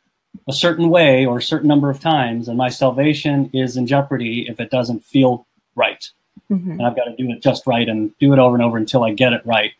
a 0.47 0.53
certain 0.53 0.89
way 0.89 1.25
or 1.25 1.39
a 1.39 1.43
certain 1.43 1.67
number 1.67 1.89
of 1.89 1.99
times, 1.99 2.47
and 2.47 2.57
my 2.57 2.69
salvation 2.69 3.49
is 3.53 3.77
in 3.77 3.87
jeopardy 3.87 4.47
if 4.47 4.59
it 4.59 4.69
doesn't 4.69 5.03
feel 5.03 5.45
right. 5.75 6.09
Mm-hmm. 6.51 6.71
And 6.71 6.85
I've 6.85 6.95
got 6.95 7.05
to 7.05 7.15
do 7.15 7.29
it 7.31 7.41
just 7.41 7.67
right 7.67 7.87
and 7.87 8.17
do 8.17 8.33
it 8.33 8.39
over 8.39 8.55
and 8.55 8.63
over 8.63 8.77
until 8.77 9.03
I 9.03 9.13
get 9.13 9.33
it 9.33 9.41
right. 9.45 9.71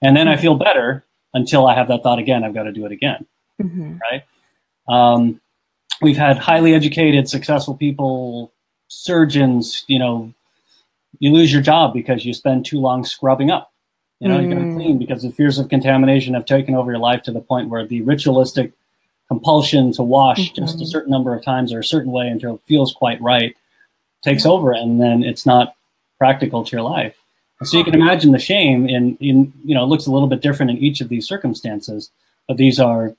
And 0.00 0.16
then 0.16 0.28
I 0.28 0.34
mm-hmm. 0.34 0.42
feel 0.42 0.54
better 0.54 1.04
until 1.34 1.66
I 1.66 1.74
have 1.74 1.88
that 1.88 2.02
thought 2.02 2.18
again. 2.18 2.44
I've 2.44 2.54
got 2.54 2.64
to 2.64 2.72
do 2.72 2.86
it 2.86 2.92
again. 2.92 3.26
Mm-hmm. 3.62 3.98
Right. 4.10 4.24
Um, 4.88 5.40
we've 6.00 6.16
had 6.16 6.38
highly 6.38 6.74
educated, 6.74 7.28
successful 7.28 7.76
people, 7.76 8.52
surgeons, 8.88 9.84
you 9.88 9.98
know, 9.98 10.32
you 11.18 11.32
lose 11.32 11.52
your 11.52 11.62
job 11.62 11.92
because 11.92 12.24
you 12.24 12.32
spend 12.32 12.64
too 12.64 12.78
long 12.78 13.04
scrubbing 13.04 13.50
up. 13.50 13.72
You 14.20 14.28
know, 14.28 14.38
mm. 14.38 14.42
you 14.42 14.54
got 14.54 14.60
to 14.60 14.74
clean 14.74 14.98
because 14.98 15.22
the 15.22 15.30
fears 15.30 15.58
of 15.58 15.68
contamination 15.68 16.34
have 16.34 16.44
taken 16.44 16.74
over 16.74 16.90
your 16.90 17.00
life 17.00 17.22
to 17.22 17.32
the 17.32 17.40
point 17.40 17.68
where 17.68 17.86
the 17.86 18.02
ritualistic 18.02 18.72
compulsion 19.28 19.92
to 19.92 20.02
wash 20.02 20.38
mm-hmm. 20.38 20.64
just 20.64 20.80
a 20.80 20.86
certain 20.86 21.10
number 21.10 21.34
of 21.34 21.44
times 21.44 21.72
or 21.72 21.80
a 21.80 21.84
certain 21.84 22.10
way 22.10 22.26
until 22.26 22.54
it 22.54 22.60
feels 22.66 22.92
quite 22.92 23.20
right 23.20 23.56
takes 24.22 24.44
yeah. 24.44 24.50
over, 24.50 24.72
and 24.72 25.00
then 25.00 25.22
it's 25.22 25.46
not 25.46 25.74
practical 26.18 26.64
to 26.64 26.72
your 26.72 26.82
life. 26.82 27.16
And 27.60 27.68
so 27.68 27.76
you 27.78 27.84
can 27.84 27.94
imagine 27.94 28.32
the 28.32 28.38
shame 28.38 28.88
in 28.88 29.16
in 29.20 29.52
you 29.64 29.74
know 29.74 29.82
it 29.82 29.88
looks 29.88 30.06
a 30.06 30.12
little 30.12 30.28
bit 30.28 30.40
different 30.40 30.70
in 30.70 30.78
each 30.78 31.00
of 31.00 31.08
these 31.08 31.26
circumstances, 31.26 32.10
but 32.46 32.56
these 32.56 32.78
are 32.78 33.14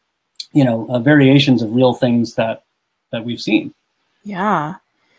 you 0.53 0.63
know 0.63 0.87
uh, 0.89 0.99
variations 0.99 1.61
of 1.61 1.73
real 1.73 1.93
things 1.93 2.35
that 2.35 2.63
that 3.11 3.25
we've 3.25 3.41
seen. 3.41 3.73
Yeah. 4.23 4.75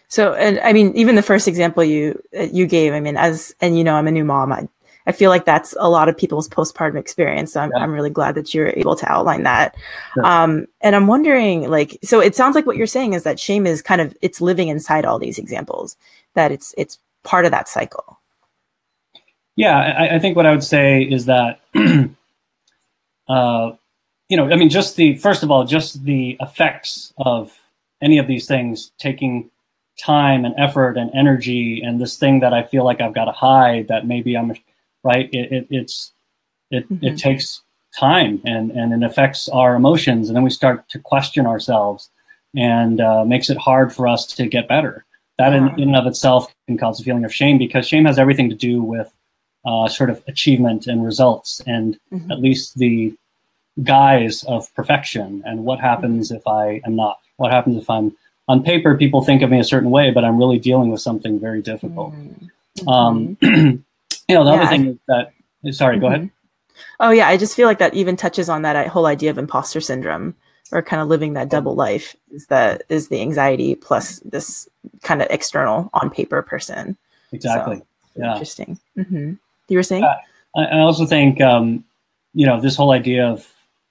So, 0.09 0.35
and 0.35 0.59
I 0.61 0.73
mean, 0.73 0.93
even 0.97 1.15
the 1.15 1.23
first 1.23 1.47
example 1.47 1.85
you 1.85 2.21
you 2.33 2.67
gave, 2.67 2.95
I 2.95 3.01
mean, 3.01 3.17
as 3.17 3.55
and 3.61 3.77
you 3.77 3.85
know, 3.85 3.95
I'm 3.95 4.09
a 4.09 4.11
new 4.11 4.25
mom. 4.25 4.53
I 4.53 4.69
I 5.07 5.13
feel 5.13 5.31
like 5.31 5.45
that's 5.45 5.75
a 5.79 5.89
lot 5.89 6.09
of 6.09 6.17
people's 6.17 6.49
postpartum 6.49 6.97
experience. 6.97 7.53
So 7.53 7.61
I'm, 7.61 7.71
yeah. 7.75 7.83
I'm 7.83 7.93
really 7.93 8.11
glad 8.11 8.35
that 8.35 8.55
you're 8.55 8.69
able 8.77 8.97
to 8.97 9.11
outline 9.11 9.45
that. 9.45 9.75
Um, 10.23 10.67
and 10.83 10.95
I'm 10.95 11.07
wondering, 11.07 11.71
like, 11.71 11.99
so 12.03 12.21
it 12.21 12.37
sounds 12.37 12.55
like 12.55 12.67
what 12.67 12.77
you're 12.77 12.87
saying 12.87 13.15
is 13.15 13.23
that 13.23 13.41
shame 13.41 13.67
is 13.67 13.83
kind 13.83 14.01
of 14.01 14.17
it's 14.21 14.41
living 14.41 14.69
inside 14.69 15.05
all 15.05 15.19
these 15.19 15.39
examples. 15.39 15.97
That 16.35 16.53
it's 16.53 16.75
it's 16.77 16.99
part 17.25 17.45
of 17.45 17.51
that 17.51 17.69
cycle. 17.69 18.19
Yeah, 19.57 19.77
I, 19.77 20.17
I 20.17 20.19
think 20.19 20.37
what 20.37 20.47
I 20.47 20.53
would 20.53 20.65
say 20.65 21.03
is 21.03 21.27
that, 21.27 21.61
uh, 23.29 23.73
you 24.29 24.37
know, 24.37 24.51
I 24.51 24.57
mean, 24.57 24.71
just 24.71 24.97
the 24.97 25.17
first 25.19 25.43
of 25.43 25.51
all, 25.51 25.65
just 25.65 26.05
the 26.05 26.37
effects 26.41 27.13
of 27.19 27.53
any 28.01 28.19
of 28.19 28.27
these 28.27 28.47
things 28.47 28.93
taking 28.99 29.51
time 29.99 30.45
and 30.45 30.55
effort 30.57 30.97
and 30.97 31.11
energy 31.15 31.83
and 31.83 32.01
this 32.01 32.17
thing 32.17 32.41
that 32.41 32.55
I 32.55 32.63
feel 32.63 32.85
like 32.85 33.01
I've 33.01 33.15
got 33.15 33.27
to 33.27 33.33
hide 33.33 33.89
that 33.89 34.07
maybe 34.07 34.37
I'm 34.37 34.55
right. 35.05 35.29
It, 35.33 35.53
it 35.53 35.67
it's 35.71 36.13
it 36.71 36.91
mm-hmm. 36.91 37.05
it 37.05 37.19
takes 37.19 37.61
time 37.99 38.41
and 38.45 38.71
and 38.71 38.93
it 38.93 39.07
affects 39.07 39.49
our 39.49 39.75
emotions 39.75 40.29
and 40.29 40.37
then 40.37 40.45
we 40.45 40.51
start 40.51 40.89
to 40.91 40.99
question 40.99 41.47
ourselves 41.47 42.09
and 42.57 43.01
uh, 43.01 43.25
makes 43.25 43.51
it 43.51 43.59
hard 43.59 43.93
for 43.93 44.09
us 44.09 44.27
to 44.27 44.47
get 44.47 44.69
better. 44.69 45.05
That 45.41 45.55
in, 45.55 45.69
in 45.81 45.89
and 45.89 45.97
of 45.97 46.07
itself 46.07 46.55
can 46.67 46.77
cause 46.77 47.01
a 47.01 47.03
feeling 47.03 47.25
of 47.25 47.35
shame 47.35 47.57
because 47.57 47.89
shame 47.89 48.05
has 48.05 48.19
everything 48.19 48.51
to 48.51 48.55
do 48.55 48.83
with 48.83 49.11
uh, 49.65 49.89
sort 49.89 50.11
of 50.11 50.23
achievement 50.29 50.87
and 50.87 51.03
results 51.03 51.63
and 51.67 51.99
mm-hmm. 52.13 52.31
at 52.31 52.41
least 52.41 52.77
the 52.77 53.15
guise 53.83 54.43
of 54.45 54.73
perfection 54.75 55.43
and 55.47 55.65
what 55.65 55.81
happens 55.81 56.29
mm-hmm. 56.29 56.37
if 56.37 56.47
I 56.47 56.83
am 56.85 56.95
not 56.95 57.21
what 57.37 57.51
happens 57.51 57.81
if 57.83 57.89
I'm 57.89 58.15
on 58.49 58.63
paper, 58.63 58.99
people 58.99 59.23
think 59.23 59.41
of 59.41 59.51
me 59.51 59.61
a 59.61 59.65
certain 59.65 59.91
way, 59.91 60.11
but 60.11 60.27
I'm 60.27 60.37
really 60.37 60.59
dealing 60.59 60.91
with 60.91 61.01
something 61.01 61.41
very 61.41 61.63
difficult. 61.63 62.13
Mm-hmm. 62.13 62.89
Um, 62.89 63.39
you 63.41 63.83
know, 64.29 64.45
the 64.45 64.51
yeah. 64.51 64.61
other 64.61 64.67
thing 64.67 64.87
is 64.89 64.97
that, 65.09 65.33
sorry, 65.73 65.95
mm-hmm. 65.97 66.01
go 66.03 66.07
ahead. 66.09 66.31
Oh, 66.99 67.11
yeah. 67.13 67.29
I 67.29 67.37
just 67.37 67.57
feel 67.57 67.67
like 67.67 67.79
that 67.79 67.95
even 67.95 68.17
touches 68.17 68.49
on 68.51 68.63
that 68.63 68.89
whole 68.89 69.07
idea 69.07 69.31
of 69.31 69.39
imposter 69.39 69.81
syndrome 69.81 70.35
or 70.73 70.83
kind 70.83 71.01
of 71.01 71.09
living 71.09 71.33
that 71.35 71.49
double 71.49 71.75
life 71.75 72.15
is 72.31 72.47
the 72.47 72.81
is 72.89 73.09
the 73.09 73.21
anxiety 73.21 73.75
plus 73.75 74.21
this 74.21 74.69
kind 75.03 75.23
of 75.23 75.29
external 75.31 75.91
on 75.95 76.11
paper 76.11 76.43
person. 76.43 76.97
Exactly. 77.33 77.79
So, 77.79 77.85
yeah. 78.17 78.33
Interesting. 78.33 78.79
Mm-hmm. 78.97 79.33
You 79.69 79.77
were 79.77 79.83
saying? 79.83 80.05
Uh, 80.05 80.17
I 80.57 80.81
also 80.81 81.07
think, 81.07 81.41
um, 81.41 81.85
you 82.35 82.45
know, 82.45 82.61
this 82.61 82.77
whole 82.77 82.91
idea 82.91 83.27
of 83.27 83.47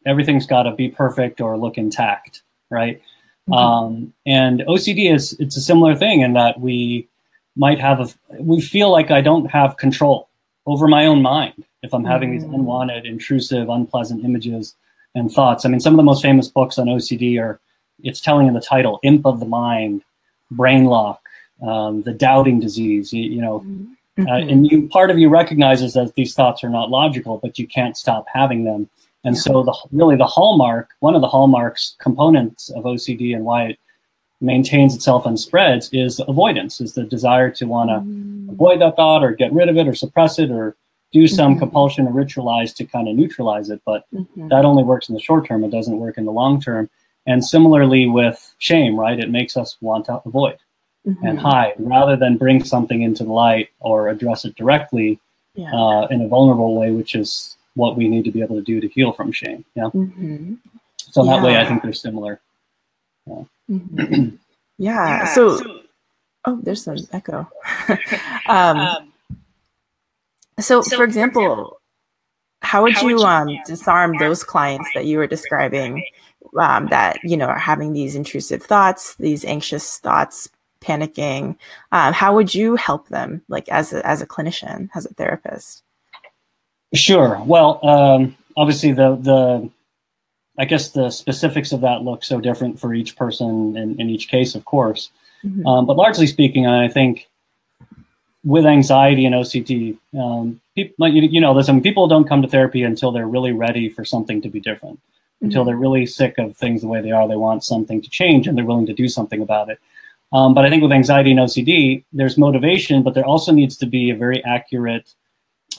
everything's 0.05 0.45
got 0.45 0.63
to 0.63 0.73
be 0.73 0.89
perfect 0.89 1.39
or 1.39 1.57
look 1.57 1.77
intact, 1.77 2.41
right? 2.69 3.01
Mm-hmm. 3.49 3.53
Um, 3.53 4.13
and 4.25 4.61
OCD 4.61 5.13
is 5.13 5.33
it's 5.39 5.57
a 5.57 5.61
similar 5.61 5.95
thing 5.95 6.21
in 6.21 6.33
that 6.33 6.59
we 6.59 7.07
might 7.55 7.79
have 7.79 7.99
a 7.99 8.09
we 8.39 8.61
feel 8.61 8.91
like 8.91 9.11
I 9.11 9.21
don't 9.21 9.49
have 9.49 9.77
control 9.77 10.29
over 10.65 10.87
my 10.87 11.05
own 11.05 11.21
mind 11.21 11.63
if 11.81 11.93
I'm 11.93 12.03
having 12.03 12.31
mm-hmm. 12.31 12.45
these 12.45 12.53
unwanted, 12.53 13.05
intrusive, 13.05 13.69
unpleasant 13.69 14.23
images 14.23 14.75
and 15.15 15.31
thoughts. 15.31 15.65
I 15.65 15.69
mean, 15.69 15.79
some 15.79 15.93
of 15.93 15.97
the 15.97 16.03
most 16.03 16.21
famous 16.21 16.47
books 16.47 16.77
on 16.77 16.87
OCD 16.87 17.39
are 17.41 17.59
it's 18.03 18.21
telling 18.21 18.47
in 18.47 18.53
the 18.53 18.61
title 18.61 18.99
"Imp 19.03 19.25
of 19.25 19.39
the 19.39 19.45
Mind," 19.45 20.03
"Brain 20.51 20.85
Lock," 20.85 21.21
um, 21.61 22.01
"The 22.03 22.13
Doubting 22.13 22.59
Disease." 22.59 23.13
You, 23.13 23.23
you 23.23 23.41
know. 23.41 23.59
Mm-hmm. 23.59 23.93
Uh, 24.27 24.37
and 24.37 24.69
you 24.69 24.89
part 24.89 25.09
of 25.09 25.17
you 25.17 25.29
recognizes 25.29 25.93
that 25.93 26.13
these 26.15 26.33
thoughts 26.33 26.61
are 26.61 26.69
not 26.69 26.89
logical, 26.89 27.37
but 27.37 27.57
you 27.57 27.65
can't 27.65 27.95
stop 27.95 28.25
having 28.33 28.65
them. 28.65 28.89
And 29.23 29.35
yeah. 29.35 29.41
so 29.41 29.63
the 29.63 29.73
really 29.93 30.17
the 30.17 30.25
hallmark, 30.25 30.89
one 30.99 31.15
of 31.15 31.21
the 31.21 31.27
hallmarks 31.27 31.95
components 31.99 32.69
of 32.71 32.83
OCD 32.83 33.33
and 33.33 33.45
why 33.45 33.67
it 33.67 33.79
maintains 34.41 34.95
itself 34.95 35.25
and 35.25 35.39
spreads 35.39 35.89
is 35.91 36.21
avoidance, 36.27 36.79
is 36.79 36.93
the 36.93 37.03
desire 37.03 37.49
to 37.51 37.65
want 37.65 37.89
to 37.89 37.95
mm. 37.95 38.51
avoid 38.51 38.81
that 38.81 38.95
thought 38.95 39.23
or 39.23 39.31
get 39.31 39.53
rid 39.53 39.69
of 39.69 39.77
it 39.77 39.87
or 39.87 39.95
suppress 39.95 40.39
it 40.39 40.49
or 40.49 40.75
do 41.11 41.27
some 41.27 41.53
mm-hmm. 41.53 41.59
compulsion 41.59 42.07
or 42.07 42.11
ritualize 42.11 42.73
to 42.75 42.85
kind 42.85 43.07
of 43.07 43.15
neutralize 43.15 43.69
it. 43.69 43.81
But 43.85 44.05
mm-hmm. 44.13 44.47
that 44.49 44.65
only 44.65 44.83
works 44.83 45.09
in 45.09 45.15
the 45.15 45.21
short 45.21 45.47
term. 45.47 45.63
It 45.63 45.71
doesn't 45.71 45.97
work 45.97 46.17
in 46.17 46.25
the 46.25 46.31
long 46.31 46.61
term. 46.61 46.89
And 47.29 47.45
similarly 47.45 48.07
with 48.07 48.55
shame, 48.57 48.99
right? 48.99 49.19
It 49.19 49.29
makes 49.29 49.55
us 49.55 49.77
want 49.81 50.05
to 50.05 50.19
avoid 50.25 50.57
mm-hmm. 51.07 51.25
and 51.25 51.39
hide 51.39 51.75
rather 51.77 52.15
than 52.15 52.37
bring 52.37 52.63
something 52.63 53.03
into 53.03 53.23
the 53.23 53.31
light 53.31 53.69
or 53.79 54.09
address 54.09 54.45
it 54.45 54.55
directly 54.55 55.19
yeah. 55.53 55.71
uh, 55.71 56.07
in 56.07 56.21
a 56.21 56.27
vulnerable 56.27 56.75
way, 56.75 56.89
which 56.89 57.13
is 57.13 57.55
what 57.75 57.95
we 57.95 58.07
need 58.07 58.25
to 58.25 58.31
be 58.31 58.41
able 58.41 58.55
to 58.55 58.63
do 58.63 58.81
to 58.81 58.87
heal 58.87 59.11
from 59.11 59.31
shame. 59.31 59.63
Yeah. 59.75 59.91
Mm-hmm. 59.93 60.55
So 60.97 61.23
yeah. 61.23 61.35
that 61.35 61.45
way, 61.45 61.57
I 61.57 61.65
think 61.67 61.83
they're 61.83 61.93
similar. 61.93 62.41
Yeah. 63.27 63.43
Mm-hmm. 63.69 64.23
yeah. 64.79 65.07
yeah. 65.07 65.25
So, 65.33 65.57
so, 65.57 65.79
oh, 66.45 66.59
there's 66.63 66.83
some 66.83 66.97
echo. 67.11 67.47
um, 68.47 68.77
um, 68.77 69.13
so, 70.59 70.81
so, 70.81 70.97
for 70.97 71.03
example, 71.03 71.79
how 72.61 72.83
would 72.83 72.93
how 72.93 73.07
you 73.07 73.15
would 73.17 73.23
um, 73.23 73.49
disarm 73.67 74.17
those 74.17 74.43
clients 74.43 74.89
that 74.95 75.05
you 75.05 75.19
were 75.19 75.27
describing 75.27 76.03
um, 76.59 76.87
that 76.87 77.19
you 77.23 77.37
know 77.37 77.47
are 77.47 77.59
having 77.59 77.93
these 77.93 78.15
intrusive 78.15 78.63
thoughts, 78.63 79.15
these 79.15 79.45
anxious 79.45 79.97
thoughts, 79.97 80.49
panicking? 80.81 81.57
Um, 81.91 82.13
how 82.13 82.35
would 82.35 82.53
you 82.53 82.75
help 82.75 83.07
them, 83.09 83.41
like 83.47 83.67
as 83.69 83.93
a, 83.93 84.05
as 84.05 84.21
a 84.21 84.27
clinician, 84.27 84.89
as 84.95 85.05
a 85.05 85.13
therapist? 85.13 85.83
Sure. 86.93 87.41
Well, 87.45 87.79
um, 87.85 88.35
obviously 88.57 88.91
the 88.91 89.15
the 89.15 89.69
I 90.57 90.65
guess 90.65 90.89
the 90.89 91.09
specifics 91.09 91.71
of 91.71 91.81
that 91.81 92.01
look 92.03 92.23
so 92.23 92.41
different 92.41 92.79
for 92.79 92.93
each 92.93 93.15
person 93.15 93.77
in, 93.77 93.99
in 93.99 94.09
each 94.09 94.27
case, 94.27 94.55
of 94.55 94.65
course. 94.65 95.09
Mm-hmm. 95.43 95.65
Um, 95.65 95.85
but 95.85 95.95
largely 95.95 96.27
speaking, 96.27 96.67
I 96.67 96.89
think 96.89 97.29
with 98.43 98.65
anxiety 98.65 99.25
and 99.25 99.33
OCD, 99.33 99.97
um, 100.17 100.59
people, 100.75 101.07
you, 101.07 101.21
you 101.21 101.39
know 101.39 101.53
mean, 101.53 101.81
people 101.81 102.07
don't 102.07 102.27
come 102.27 102.41
to 102.41 102.47
therapy 102.47 102.83
until 102.83 103.13
they're 103.13 103.25
really 103.25 103.53
ready 103.53 103.87
for 103.87 104.03
something 104.03 104.41
to 104.41 104.49
be 104.49 104.59
different. 104.59 104.99
Mm-hmm. 105.39 105.45
Until 105.45 105.63
they're 105.63 105.77
really 105.77 106.05
sick 106.05 106.37
of 106.37 106.57
things 106.57 106.81
the 106.81 106.87
way 106.87 107.01
they 107.01 107.11
are, 107.11 107.25
they 107.25 107.37
want 107.37 107.63
something 107.63 108.01
to 108.01 108.09
change, 108.09 108.45
and 108.45 108.57
they're 108.57 108.65
willing 108.65 108.85
to 108.87 108.93
do 108.93 109.07
something 109.07 109.41
about 109.41 109.69
it. 109.69 109.79
Um, 110.33 110.53
but 110.53 110.65
I 110.65 110.69
think 110.69 110.83
with 110.83 110.91
anxiety 110.91 111.31
and 111.31 111.39
OCD, 111.39 112.03
there's 112.13 112.37
motivation, 112.37 113.03
but 113.03 113.13
there 113.13 113.25
also 113.25 113.51
needs 113.51 113.77
to 113.77 113.85
be 113.85 114.09
a 114.09 114.15
very 114.15 114.43
accurate 114.43 115.13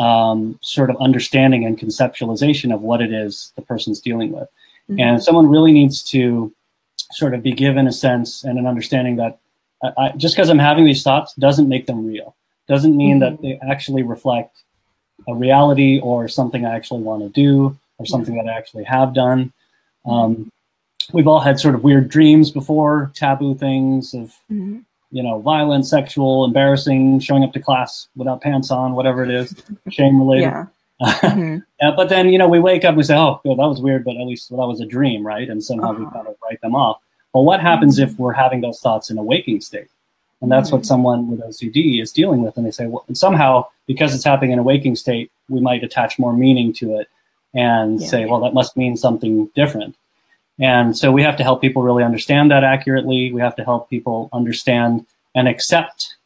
um, 0.00 0.58
sort 0.62 0.90
of 0.90 0.96
understanding 1.00 1.66
and 1.66 1.78
conceptualization 1.78 2.72
of 2.74 2.80
what 2.80 3.02
it 3.02 3.12
is 3.12 3.52
the 3.56 3.62
person's 3.62 4.00
dealing 4.00 4.32
with. 4.32 4.48
Mm-hmm. 4.88 5.00
And 5.00 5.22
someone 5.22 5.48
really 5.48 5.72
needs 5.72 6.02
to 6.04 6.52
sort 7.12 7.34
of 7.34 7.42
be 7.42 7.52
given 7.52 7.86
a 7.86 7.92
sense 7.92 8.44
and 8.44 8.58
an 8.58 8.66
understanding 8.66 9.16
that 9.16 9.38
I, 9.96 10.12
just 10.16 10.34
because 10.34 10.48
I'm 10.48 10.58
having 10.58 10.84
these 10.84 11.02
thoughts 11.02 11.34
doesn't 11.34 11.68
make 11.68 11.86
them 11.86 12.06
real. 12.06 12.34
Doesn't 12.68 12.96
mean 12.96 13.20
mm-hmm. 13.20 13.36
that 13.36 13.42
they 13.42 13.60
actually 13.68 14.02
reflect 14.02 14.62
a 15.28 15.34
reality 15.34 16.00
or 16.00 16.28
something 16.28 16.64
I 16.64 16.74
actually 16.74 17.02
want 17.02 17.22
to 17.22 17.28
do 17.28 17.78
or 18.00 18.06
something 18.06 18.34
that 18.36 18.48
I 18.48 18.56
actually 18.56 18.84
have 18.84 19.12
done. 19.12 19.52
Um, 20.06 20.50
we've 21.12 21.28
all 21.28 21.38
had 21.38 21.60
sort 21.60 21.74
of 21.74 21.84
weird 21.84 22.08
dreams 22.08 22.50
before, 22.50 23.12
taboo 23.14 23.54
things 23.54 24.14
of, 24.14 24.28
mm-hmm. 24.50 24.78
you 25.10 25.22
know, 25.22 25.38
violent, 25.40 25.86
sexual, 25.86 26.46
embarrassing, 26.46 27.20
showing 27.20 27.44
up 27.44 27.52
to 27.52 27.60
class 27.60 28.08
without 28.16 28.40
pants 28.40 28.70
on, 28.70 28.94
whatever 28.94 29.22
it 29.22 29.30
is, 29.30 29.54
shame 29.90 30.18
related. 30.18 30.42
Yeah. 30.44 30.66
mm-hmm. 31.02 31.58
uh, 31.86 31.94
but 31.94 32.08
then, 32.08 32.30
you 32.30 32.38
know, 32.38 32.48
we 32.48 32.58
wake 32.58 32.84
up 32.84 32.90
and 32.90 32.96
we 32.96 33.02
say, 33.02 33.16
oh, 33.16 33.38
that 33.44 33.56
was 33.56 33.82
weird, 33.82 34.02
but 34.04 34.16
at 34.16 34.26
least 34.26 34.50
well, 34.50 34.66
that 34.66 34.70
was 34.70 34.80
a 34.80 34.86
dream, 34.86 35.24
right? 35.24 35.48
And 35.48 35.62
somehow 35.62 35.90
uh-huh. 35.90 36.04
we 36.04 36.10
kind 36.10 36.26
of 36.26 36.36
write 36.42 36.60
them 36.62 36.74
off. 36.74 37.00
But 37.34 37.42
what 37.42 37.60
happens 37.60 38.00
mm-hmm. 38.00 38.10
if 38.10 38.18
we're 38.18 38.32
having 38.32 38.62
those 38.62 38.80
thoughts 38.80 39.10
in 39.10 39.18
a 39.18 39.22
waking 39.22 39.60
state? 39.60 39.88
And 40.40 40.50
that's 40.50 40.72
what 40.72 40.78
mm-hmm. 40.78 40.86
someone 40.86 41.28
with 41.28 41.40
OCD 41.40 42.00
is 42.02 42.12
dealing 42.12 42.42
with. 42.42 42.56
And 42.56 42.64
they 42.64 42.70
say, 42.70 42.86
well, 42.86 43.04
somehow, 43.12 43.66
because 43.86 44.14
it's 44.14 44.24
happening 44.24 44.52
in 44.52 44.58
a 44.58 44.62
waking 44.62 44.96
state, 44.96 45.30
we 45.50 45.60
might 45.60 45.84
attach 45.84 46.18
more 46.18 46.32
meaning 46.32 46.72
to 46.74 46.98
it 46.98 47.08
and 47.54 48.00
yeah. 48.00 48.08
say, 48.08 48.26
well, 48.26 48.40
that 48.40 48.54
must 48.54 48.76
mean 48.76 48.96
something 48.96 49.46
different. 49.54 49.96
And 50.58 50.96
so 50.96 51.10
we 51.10 51.22
have 51.22 51.36
to 51.38 51.42
help 51.42 51.60
people 51.60 51.82
really 51.82 52.04
understand 52.04 52.50
that 52.50 52.64
accurately. 52.64 53.32
We 53.32 53.40
have 53.40 53.56
to 53.56 53.64
help 53.64 53.88
people 53.88 54.28
understand 54.32 55.06
and 55.34 55.48
accept 55.48 56.16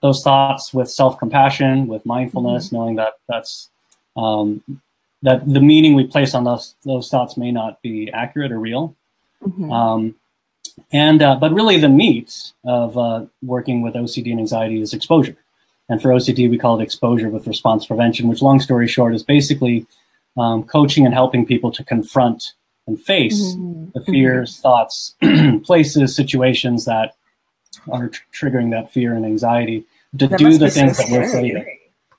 those 0.00 0.22
thoughts 0.22 0.72
with 0.72 0.90
self-compassion, 0.90 1.86
with 1.86 2.04
mindfulness, 2.06 2.66
mm-hmm. 2.66 2.76
knowing 2.76 2.96
that 2.96 3.14
that's 3.28 3.68
um, 4.16 4.62
that 5.22 5.46
the 5.48 5.60
meaning 5.60 5.94
we 5.94 6.04
place 6.04 6.34
on 6.34 6.44
those 6.44 6.74
those 6.84 7.08
thoughts 7.08 7.36
may 7.36 7.52
not 7.52 7.80
be 7.82 8.10
accurate 8.12 8.50
or 8.50 8.58
real. 8.58 8.94
Mm-hmm. 9.42 9.70
Um, 9.70 10.14
and 10.92 11.22
uh, 11.22 11.36
but 11.36 11.52
really, 11.52 11.78
the 11.78 11.88
meat 11.88 12.52
of 12.64 12.96
uh, 12.96 13.26
working 13.42 13.82
with 13.82 13.94
OCD 13.94 14.30
and 14.30 14.40
anxiety 14.40 14.80
is 14.80 14.94
exposure. 14.94 15.36
And 15.88 16.00
for 16.00 16.08
OCD, 16.08 16.48
we 16.48 16.56
call 16.56 16.80
it 16.80 16.82
exposure 16.82 17.28
with 17.28 17.46
response 17.46 17.86
prevention, 17.86 18.28
which, 18.28 18.40
long 18.40 18.60
story 18.60 18.88
short, 18.88 19.14
is 19.14 19.22
basically 19.22 19.86
um, 20.36 20.64
coaching 20.64 21.04
and 21.04 21.14
helping 21.14 21.46
people 21.46 21.70
to 21.72 21.84
confront 21.84 22.52
and 22.86 23.00
face 23.00 23.54
mm-hmm. 23.54 23.90
the 23.94 24.04
fears, 24.04 24.52
mm-hmm. 24.52 24.62
thoughts, 24.62 25.14
places, 25.64 26.16
situations 26.16 26.84
that 26.84 27.14
are 27.90 28.08
tr- 28.08 28.22
triggering 28.32 28.70
that 28.70 28.92
fear 28.92 29.14
and 29.14 29.24
anxiety 29.24 29.84
to 30.18 30.26
that 30.26 30.38
do 30.38 30.58
the 30.58 30.70
things 30.70 30.96
so 30.96 31.02
that 31.02 31.12
we're 31.12 31.22
afraid 31.22 31.56
of. 31.56 31.62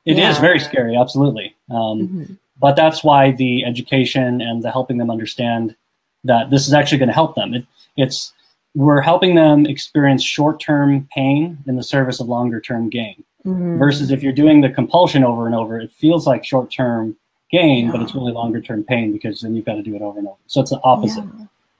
It 0.05 0.17
yeah. 0.17 0.31
is 0.31 0.37
very 0.37 0.59
scary, 0.59 0.97
absolutely. 0.97 1.55
Um, 1.69 1.77
mm-hmm. 1.77 2.33
But 2.59 2.75
that's 2.75 3.03
why 3.03 3.31
the 3.31 3.65
education 3.65 4.41
and 4.41 4.63
the 4.63 4.71
helping 4.71 4.97
them 4.97 5.09
understand 5.09 5.75
that 6.23 6.49
this 6.49 6.67
is 6.67 6.73
actually 6.73 6.99
going 6.99 7.09
to 7.09 7.13
help 7.13 7.35
them. 7.35 7.53
It, 7.53 7.65
it's 7.97 8.33
we're 8.75 9.01
helping 9.01 9.35
them 9.35 9.65
experience 9.65 10.23
short-term 10.23 11.07
pain 11.13 11.57
in 11.67 11.75
the 11.75 11.83
service 11.83 12.19
of 12.19 12.27
longer-term 12.27 12.89
gain. 12.89 13.23
Mm-hmm. 13.45 13.77
Versus 13.77 14.09
if 14.09 14.23
you're 14.23 14.33
doing 14.33 14.61
the 14.61 14.69
compulsion 14.69 15.23
over 15.23 15.45
and 15.45 15.53
over, 15.53 15.79
it 15.79 15.91
feels 15.91 16.25
like 16.25 16.45
short-term 16.45 17.15
gain, 17.53 17.85
yeah. 17.85 17.91
but 17.91 18.01
it's 18.01 18.13
really 18.13 18.33
longer-term 18.33 18.83
pain 18.83 19.13
because 19.13 19.41
then 19.41 19.55
you've 19.55 19.65
got 19.65 19.75
to 19.75 19.83
do 19.83 19.95
it 19.95 20.01
over 20.01 20.19
and 20.19 20.27
over. 20.27 20.37
So 20.47 20.59
it's 20.59 20.71
the 20.71 20.81
opposite. 20.83 21.23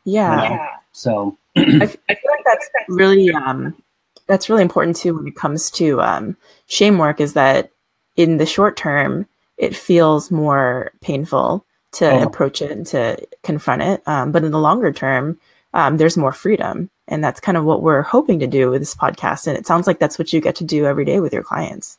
Yeah. 0.06 0.44
yeah. 0.44 0.70
So 0.94 1.38
I, 1.58 1.62
I, 1.62 1.66
feel 1.66 1.98
like 2.08 2.46
that's 2.46 2.70
really 2.88 3.32
um, 3.32 3.76
that's 4.28 4.50
really 4.50 4.62
important 4.62 4.96
too 4.96 5.16
when 5.16 5.28
it 5.28 5.36
comes 5.36 5.72
to 5.72 6.00
um, 6.02 6.38
shame 6.68 6.98
work. 6.98 7.20
Is 7.20 7.34
that 7.34 7.72
in 8.16 8.38
the 8.38 8.46
short 8.46 8.78
term 8.78 9.28
it 9.58 9.76
feels 9.76 10.32
more 10.32 10.92
painful 11.02 11.66
to 11.94 12.10
oh. 12.10 12.24
approach 12.24 12.62
it 12.62 12.72
and 12.72 12.86
to 12.88 13.18
confront 13.44 13.82
it, 13.82 14.08
um, 14.08 14.32
but 14.32 14.44
in 14.44 14.52
the 14.52 14.60
longer 14.60 14.92
term 14.92 15.40
um, 15.74 15.98
there's 15.98 16.18
more 16.18 16.32
freedom. 16.32 16.90
And 17.08 17.24
that's 17.24 17.40
kind 17.40 17.58
of 17.58 17.66
what 17.66 17.82
we're 17.82 18.02
hoping 18.02 18.40
to 18.40 18.48
do 18.48 18.70
with 18.70 18.82
this 18.82 18.96
podcast. 18.96 19.48
And 19.48 19.58
it 19.58 19.68
sounds 19.68 19.88
like 19.88 20.00
that's 20.00 20.18
what 20.18 20.32
you 20.32 20.40
get 20.40 20.56
to 20.58 20.64
do 20.64 20.86
every 20.86 21.06
day 21.06 21.20
with 21.20 21.34
your 21.34 21.44
clients. 21.44 21.98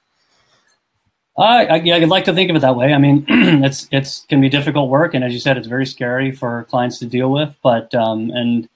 Uh, 1.36 1.42
I, 1.42 1.76
yeah, 1.76 1.96
I'd 1.96 2.08
like 2.08 2.26
to 2.26 2.32
think 2.32 2.50
of 2.50 2.56
it 2.56 2.60
that 2.60 2.76
way. 2.76 2.92
I 2.92 2.98
mean, 2.98 3.24
it's 3.28 3.88
it's 3.90 4.24
can 4.28 4.40
be 4.40 4.48
difficult 4.48 4.88
work, 4.88 5.14
and 5.14 5.24
as 5.24 5.32
you 5.32 5.40
said, 5.40 5.56
it's 5.56 5.66
very 5.66 5.86
scary 5.86 6.30
for 6.30 6.64
clients 6.64 6.98
to 7.00 7.06
deal 7.06 7.30
with. 7.30 7.54
But 7.62 7.94
um, 7.94 8.30
and 8.30 8.68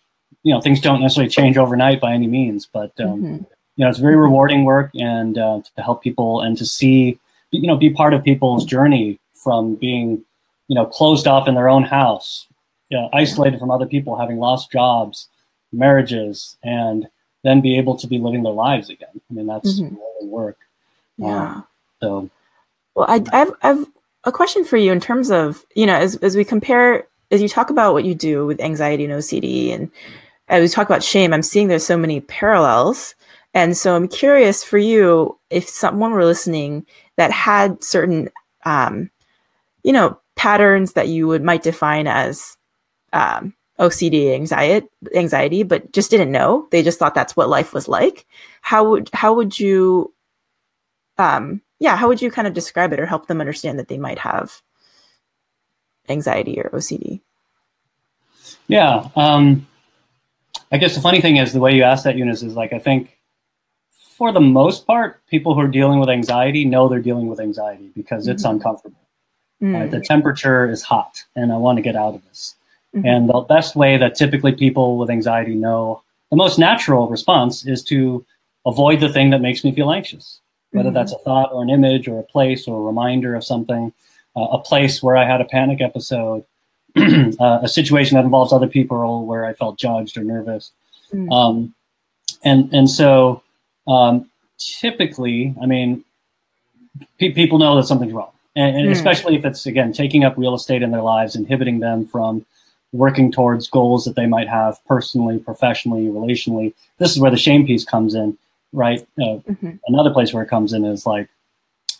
you 0.42 0.52
know, 0.52 0.60
things 0.60 0.80
don't 0.80 1.00
necessarily 1.00 1.30
change 1.30 1.56
overnight 1.56 2.00
by 2.00 2.12
any 2.12 2.26
means. 2.26 2.66
But 2.66 2.92
um, 3.00 3.22
mm-hmm. 3.22 3.34
you 3.76 3.84
know, 3.84 3.88
it's 3.88 4.00
very 4.00 4.16
rewarding 4.16 4.64
work, 4.64 4.90
and 4.94 5.38
uh, 5.38 5.60
to 5.76 5.82
help 5.82 6.02
people 6.02 6.40
and 6.40 6.56
to 6.56 6.66
see, 6.66 7.18
you 7.52 7.68
know, 7.68 7.76
be 7.76 7.90
part 7.90 8.12
of 8.12 8.24
people's 8.24 8.64
journey 8.64 9.20
from 9.34 9.76
being, 9.76 10.24
you 10.66 10.74
know, 10.74 10.84
closed 10.84 11.28
off 11.28 11.46
in 11.46 11.54
their 11.54 11.68
own 11.68 11.84
house 11.84 12.48
yeah, 12.90 13.08
isolated 13.12 13.60
from 13.60 13.70
other 13.70 13.86
people, 13.86 14.16
having 14.16 14.38
lost 14.38 14.72
jobs, 14.72 15.28
marriages, 15.72 16.56
and 16.62 17.08
then 17.44 17.60
be 17.60 17.76
able 17.78 17.96
to 17.96 18.06
be 18.06 18.18
living 18.18 18.42
their 18.42 18.52
lives 18.52 18.88
again. 18.88 19.20
I 19.30 19.34
mean, 19.34 19.46
that's 19.46 19.80
mm-hmm. 19.80 20.26
work. 20.26 20.56
Yeah. 21.18 21.52
Um, 21.52 21.66
so, 22.00 22.30
well, 22.98 23.06
I, 23.08 23.22
I've, 23.32 23.52
I've 23.62 23.86
a 24.24 24.32
question 24.32 24.64
for 24.64 24.76
you 24.76 24.92
in 24.92 25.00
terms 25.00 25.30
of 25.30 25.64
you 25.74 25.86
know 25.86 25.94
as 25.94 26.16
as 26.16 26.36
we 26.36 26.44
compare 26.44 27.06
as 27.30 27.40
you 27.40 27.48
talk 27.48 27.70
about 27.70 27.92
what 27.92 28.04
you 28.04 28.14
do 28.14 28.46
with 28.46 28.60
anxiety 28.60 29.04
and 29.04 29.12
OCD 29.12 29.72
and 29.72 29.90
as 30.48 30.62
we 30.62 30.68
talk 30.68 30.88
about 30.88 31.04
shame, 31.04 31.32
I'm 31.32 31.42
seeing 31.42 31.68
there's 31.68 31.84
so 31.84 31.96
many 31.96 32.20
parallels. 32.20 33.14
And 33.54 33.76
so 33.76 33.94
I'm 33.94 34.08
curious 34.08 34.64
for 34.64 34.78
you 34.78 35.38
if 35.50 35.68
someone 35.68 36.12
were 36.12 36.24
listening 36.24 36.86
that 37.16 37.30
had 37.30 37.82
certain, 37.82 38.30
um, 38.64 39.10
you 39.82 39.92
know, 39.92 40.18
patterns 40.36 40.94
that 40.94 41.08
you 41.08 41.26
would 41.26 41.42
might 41.42 41.62
define 41.62 42.06
as 42.06 42.56
um, 43.12 43.54
OCD 43.78 44.34
anxiety, 44.34 44.86
anxiety, 45.14 45.62
but 45.62 45.92
just 45.92 46.10
didn't 46.10 46.32
know. 46.32 46.66
They 46.70 46.82
just 46.82 46.98
thought 46.98 47.14
that's 47.14 47.36
what 47.36 47.48
life 47.48 47.72
was 47.72 47.88
like. 47.88 48.26
How 48.60 48.90
would 48.90 49.10
how 49.12 49.34
would 49.34 49.58
you, 49.58 50.14
um, 51.16 51.60
yeah, 51.80 51.96
how 51.96 52.08
would 52.08 52.22
you 52.22 52.30
kind 52.30 52.48
of 52.48 52.54
describe 52.54 52.92
it 52.92 53.00
or 53.00 53.06
help 53.06 53.26
them 53.26 53.40
understand 53.40 53.78
that 53.78 53.88
they 53.88 53.98
might 53.98 54.18
have 54.18 54.62
anxiety 56.08 56.60
or 56.60 56.70
OCD? 56.70 57.20
Yeah, 58.66 59.08
um, 59.16 59.66
I 60.72 60.78
guess 60.78 60.94
the 60.94 61.00
funny 61.00 61.20
thing 61.20 61.36
is 61.36 61.52
the 61.52 61.60
way 61.60 61.74
you 61.74 61.82
ask 61.82 62.04
that, 62.04 62.16
Eunice, 62.16 62.42
is 62.42 62.54
like 62.54 62.72
I 62.72 62.78
think 62.78 63.18
for 64.18 64.32
the 64.32 64.40
most 64.40 64.86
part, 64.86 65.24
people 65.28 65.54
who 65.54 65.60
are 65.60 65.68
dealing 65.68 66.00
with 66.00 66.08
anxiety 66.08 66.64
know 66.64 66.88
they're 66.88 67.00
dealing 67.00 67.28
with 67.28 67.40
anxiety 67.40 67.90
because 67.94 68.24
mm-hmm. 68.24 68.32
it's 68.32 68.44
uncomfortable. 68.44 69.00
Mm. 69.62 69.74
Right? 69.74 69.90
The 69.90 70.00
temperature 70.00 70.68
is 70.68 70.82
hot, 70.82 71.22
and 71.36 71.52
I 71.52 71.56
want 71.56 71.76
to 71.76 71.82
get 71.82 71.96
out 71.96 72.14
of 72.14 72.24
this. 72.28 72.56
Mm-hmm. 72.94 73.06
And 73.06 73.28
the 73.28 73.40
best 73.40 73.76
way 73.76 73.96
that 73.96 74.16
typically 74.16 74.52
people 74.52 74.98
with 74.98 75.10
anxiety 75.10 75.54
know 75.54 76.02
the 76.30 76.36
most 76.36 76.58
natural 76.58 77.08
response 77.08 77.66
is 77.66 77.82
to 77.84 78.24
avoid 78.66 79.00
the 79.00 79.12
thing 79.12 79.30
that 79.30 79.40
makes 79.40 79.64
me 79.64 79.72
feel 79.72 79.92
anxious, 79.92 80.40
whether 80.72 80.88
mm-hmm. 80.88 80.94
that's 80.94 81.12
a 81.12 81.18
thought 81.18 81.52
or 81.52 81.62
an 81.62 81.70
image 81.70 82.08
or 82.08 82.18
a 82.18 82.24
place 82.24 82.68
or 82.68 82.78
a 82.78 82.82
reminder 82.82 83.34
of 83.34 83.44
something, 83.44 83.92
uh, 84.36 84.46
a 84.52 84.58
place 84.58 85.02
where 85.02 85.16
I 85.16 85.24
had 85.24 85.40
a 85.40 85.44
panic 85.44 85.80
episode, 85.80 86.44
uh, 86.96 87.60
a 87.62 87.68
situation 87.68 88.16
that 88.16 88.24
involves 88.24 88.52
other 88.52 88.66
people 88.66 89.24
where 89.26 89.44
I 89.44 89.52
felt 89.52 89.78
judged 89.78 90.16
or 90.16 90.24
nervous. 90.24 90.72
Mm-hmm. 91.12 91.32
Um, 91.32 91.74
and, 92.44 92.72
and 92.72 92.90
so 92.90 93.42
um, 93.86 94.28
typically, 94.58 95.54
I 95.60 95.66
mean, 95.66 96.04
pe- 97.18 97.32
people 97.32 97.58
know 97.58 97.76
that 97.76 97.84
something's 97.84 98.12
wrong. 98.12 98.30
And, 98.56 98.76
and 98.76 98.88
mm. 98.88 98.92
especially 98.92 99.36
if 99.36 99.44
it's, 99.44 99.66
again, 99.66 99.92
taking 99.92 100.24
up 100.24 100.36
real 100.36 100.54
estate 100.54 100.82
in 100.82 100.90
their 100.90 101.02
lives, 101.02 101.36
inhibiting 101.36 101.80
them 101.80 102.06
from 102.06 102.44
working 102.92 103.30
towards 103.30 103.68
goals 103.68 104.04
that 104.04 104.16
they 104.16 104.26
might 104.26 104.48
have 104.48 104.84
personally, 104.86 105.38
professionally, 105.38 106.06
relationally. 106.06 106.74
This 106.98 107.12
is 107.12 107.20
where 107.20 107.30
the 107.30 107.36
shame 107.36 107.66
piece 107.66 107.84
comes 107.84 108.14
in, 108.14 108.36
right? 108.72 109.00
Uh, 109.18 109.40
mm-hmm. 109.48 109.70
Another 109.86 110.10
place 110.10 110.32
where 110.32 110.42
it 110.42 110.48
comes 110.48 110.72
in 110.72 110.84
is 110.84 111.06
like, 111.06 111.28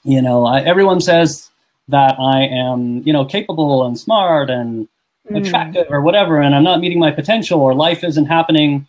you 0.05 0.23
know, 0.23 0.45
I, 0.45 0.61
everyone 0.61 1.01
says 1.01 1.51
that 1.89 2.19
I 2.19 2.43
am, 2.43 3.03
you 3.07 3.13
know, 3.13 3.25
capable 3.25 3.87
and 3.87 3.99
smart 3.99 4.51
and 4.51 4.89
mm. 5.31 5.47
attractive 5.47 5.87
or 5.91 6.01
whatever, 6.03 6.41
and 6.41 6.55
I'm 6.55 6.65
not 6.65 6.81
meeting 6.81 6.99
my 6.99 7.11
potential, 7.11 7.61
or 7.61 7.75
life 7.75 8.05
isn't 8.05 8.27
happening 8.27 8.87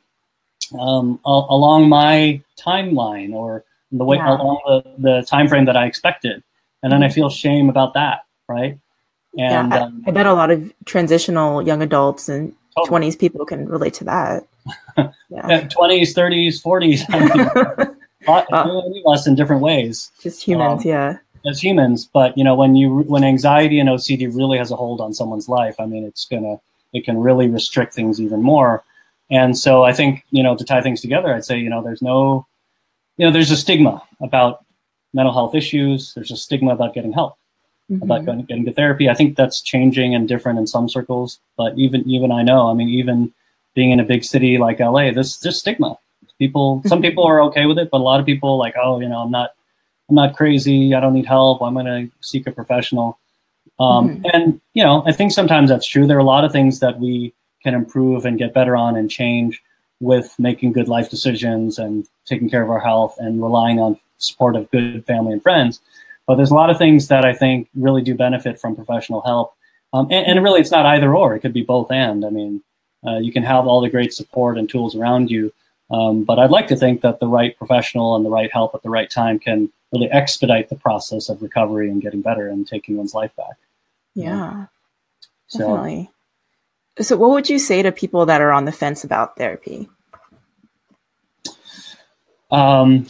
um, 0.78 1.20
a- 1.26 1.46
along 1.50 1.89
my 1.89 2.42
timeline 2.58 3.34
or 3.34 3.63
the 3.92 4.04
way 4.04 4.18
yeah. 4.18 4.36
along 4.36 4.62
the, 4.68 4.94
the 4.98 5.22
time 5.24 5.48
frame 5.48 5.65
that 5.65 5.78
I 5.78 5.86
expected, 5.86 6.44
and 6.84 6.92
then 6.92 7.02
mm. 7.02 7.06
I 7.06 7.10
feel 7.10 7.30
shame 7.30 7.70
about 7.70 7.94
that, 7.96 8.26
right? 8.48 8.78
And 9.38 9.72
yeah, 9.72 9.78
I, 9.78 9.82
um, 9.82 10.04
I, 10.08 10.12
bet 10.12 10.26
a 10.26 10.34
lot 10.34 10.52
of 10.52 10.74
transitional 10.86 11.62
young 11.62 11.82
adults 11.82 12.30
and 12.30 12.54
totally. 12.76 13.10
20s 13.10 13.20
people 13.20 13.46
can 13.46 13.68
relate 13.68 13.94
to 13.96 14.04
that. 14.06 14.48
Yeah. 15.30 15.68
20s, 15.68 16.14
30s, 16.16 16.62
40s. 16.62 17.06
I 17.10 17.86
mean, 17.86 17.96
uh, 18.28 19.12
us 19.12 19.28
in 19.28 19.36
different 19.36 19.62
ways. 19.62 20.12
Just 20.22 20.44
humans, 20.44 20.84
um, 20.84 20.90
yeah. 20.90 21.18
As 21.46 21.64
humans, 21.64 22.10
but 22.12 22.38
you 22.38 22.44
know, 22.44 22.56
when 22.56 22.76
you 22.76 23.00
when 23.00 23.24
anxiety 23.24 23.80
and 23.80 23.88
OCD 23.88 24.36
really 24.36 24.58
has 24.58 24.72
a 24.72 24.76
hold 24.76 25.00
on 25.00 25.14
someone's 25.14 25.48
life, 25.48 25.76
I 25.80 25.86
mean, 25.86 26.04
it's 26.04 26.26
gonna 26.26 26.58
it 26.92 27.06
can 27.06 27.18
really 27.18 27.48
restrict 27.48 27.94
things 27.94 28.20
even 28.20 28.42
more. 28.42 28.84
And 29.32 29.58
so 29.58 29.84
I 29.84 29.94
think 29.94 30.26
you 30.32 30.44
know 30.44 30.58
to 30.58 30.66
tie 30.66 30.82
things 30.82 31.00
together, 31.00 31.34
I'd 31.34 31.46
say 31.46 31.58
you 31.58 31.70
know 31.70 31.82
there's 31.82 32.02
no 32.02 32.46
you 33.18 33.26
know 33.26 33.32
there's 33.32 33.52
a 33.52 33.58
stigma 33.58 34.04
about 34.22 34.66
mental 35.14 35.34
health 35.34 35.56
issues. 35.56 36.14
There's 36.14 36.32
a 36.32 36.38
stigma 36.38 36.74
about 36.74 36.94
getting 36.94 37.14
help. 37.14 37.38
mm-hmm. 37.90 38.04
about 38.04 38.26
going, 38.26 38.44
getting 38.44 38.66
to 38.66 38.74
therapy. 38.74 39.10
I 39.10 39.14
think 39.14 39.38
that's 39.38 39.62
changing 39.62 40.14
and 40.14 40.28
different 40.28 40.60
in 40.60 40.68
some 40.68 40.90
circles, 40.90 41.40
but 41.58 41.78
even 41.78 42.08
even 42.10 42.32
I 42.32 42.44
know, 42.44 42.70
I 42.70 42.74
mean, 42.74 42.90
even 42.90 43.34
being 43.76 43.92
in 43.92 44.00
a 44.00 44.04
big 44.04 44.24
city 44.24 44.58
like 44.58 44.80
LA, 44.80 45.12
this 45.12 45.40
just 45.40 45.60
stigma. 45.60 45.98
People, 46.38 46.82
some 46.86 47.02
people 47.02 47.26
are 47.26 47.42
okay 47.44 47.66
with 47.66 47.78
it, 47.78 47.90
but 47.92 47.98
a 47.98 48.04
lot 48.04 48.20
of 48.20 48.26
people 48.26 48.58
like, 48.58 48.74
oh, 48.82 49.02
you 49.02 49.10
know, 49.10 49.20
I'm 49.20 49.32
not, 49.32 49.52
I'm 50.08 50.16
not 50.16 50.36
crazy. 50.36 50.96
I 50.96 51.02
don't 51.02 51.14
need 51.14 51.26
help. 51.26 51.62
I'm 51.62 51.74
going 51.74 51.86
to 51.86 52.10
seek 52.22 52.48
a 52.48 52.52
professional. 52.52 53.20
Um, 53.80 54.10
mm-hmm. 54.10 54.26
And 54.34 54.62
you 54.74 54.84
know, 54.84 55.04
I 55.06 55.12
think 55.12 55.32
sometimes 55.32 55.70
that's 55.70 55.88
true. 55.88 56.08
There 56.08 56.18
are 56.18 56.22
a 56.22 56.26
lot 56.26 56.44
of 56.44 56.52
things 56.52 56.80
that 56.80 57.00
we 57.00 57.34
can 57.64 57.74
improve 57.74 58.26
and 58.26 58.38
get 58.38 58.54
better 58.54 58.76
on 58.76 58.96
and 58.96 59.10
change 59.10 59.62
with 60.00 60.34
making 60.40 60.72
good 60.72 60.88
life 60.88 61.10
decisions 61.10 61.78
and 61.78 62.08
taking 62.26 62.50
care 62.50 62.64
of 62.64 62.70
our 62.70 62.80
health 62.80 63.16
and 63.20 63.42
relying 63.42 63.80
on 63.80 64.00
support 64.18 64.56
of 64.56 64.70
good 64.72 65.06
family 65.06 65.34
and 65.34 65.44
friends. 65.44 65.82
But 66.26 66.36
there's 66.36 66.52
a 66.52 66.56
lot 66.56 66.70
of 66.70 66.78
things 66.78 67.08
that 67.08 67.26
I 67.26 67.34
think 67.34 67.68
really 67.76 68.02
do 68.02 68.16
benefit 68.16 68.60
from 68.60 68.76
professional 68.76 69.22
help. 69.22 69.54
Um, 69.94 70.08
and, 70.12 70.26
and, 70.28 70.44
really, 70.44 70.62
it's 70.62 70.72
not 70.72 70.86
either 70.86 71.16
or. 71.16 71.36
It 71.36 71.40
could 71.40 71.54
be 71.54 71.64
both 71.64 71.92
and. 71.92 72.24
I 72.24 72.30
mean, 72.30 72.62
uh, 73.06 73.18
you 73.18 73.32
can 73.32 73.44
have 73.44 73.68
all 73.68 73.82
the 73.82 73.90
great 73.90 74.14
support 74.14 74.58
and 74.58 74.70
tools 74.70 74.96
around 74.96 75.32
you. 75.32 75.54
Um, 75.92 76.24
but 76.24 76.38
I'd 76.38 76.52
like 76.52 76.68
to 76.68 76.76
think 76.76 77.02
that 77.02 77.20
the 77.20 77.28
right 77.28 77.58
professional 77.58 78.16
and 78.16 78.26
the 78.26 78.30
right 78.30 78.52
help 78.52 78.76
at 78.76 78.84
the 78.84 78.90
right 78.90 79.10
time 79.10 79.40
can 79.40 79.72
really 79.92 80.10
expedite 80.12 80.70
the 80.70 80.76
process 80.76 81.30
of 81.30 81.42
recovery 81.42 81.90
and 81.90 82.02
getting 82.02 82.22
better 82.22 82.48
and 82.48 82.68
taking 82.68 82.98
one's 82.98 83.14
life 83.14 83.36
back. 83.36 83.58
Yeah, 84.14 84.68
so, 85.48 85.60
definitely. 85.60 86.12
So, 87.00 87.18
what 87.18 87.32
would 87.32 87.50
you 87.50 87.58
say 87.58 87.82
to 87.82 87.92
people 87.92 88.26
that 88.28 88.42
are 88.42 88.52
on 88.52 88.66
the 88.66 88.72
fence 88.72 89.04
about 89.04 89.38
therapy? 89.38 89.90
Um, 92.52 93.08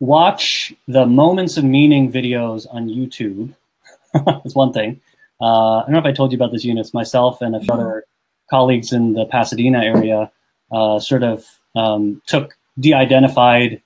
watch 0.00 0.74
the 0.88 1.06
moments 1.06 1.56
of 1.56 1.64
meaning 1.64 2.10
videos 2.10 2.66
on 2.70 2.88
YouTube. 2.88 3.54
That's 4.12 4.54
one 4.54 4.72
thing. 4.72 5.00
Uh, 5.40 5.78
I 5.78 5.82
don't 5.82 5.92
know 5.92 5.98
if 5.98 6.04
I 6.04 6.12
told 6.12 6.32
you 6.32 6.36
about 6.36 6.52
this, 6.52 6.64
Eunice. 6.64 6.94
Myself 6.94 7.40
and 7.40 7.56
a 7.56 7.60
few 7.60 7.72
other 7.72 8.04
colleagues 8.50 8.92
in 8.92 9.14
the 9.14 9.26
Pasadena 9.26 9.82
area 9.82 10.30
uh, 10.72 10.98
sort 10.98 11.22
of 11.22 11.44
um, 11.74 12.22
took 12.26 12.56
de-identified 12.78 13.80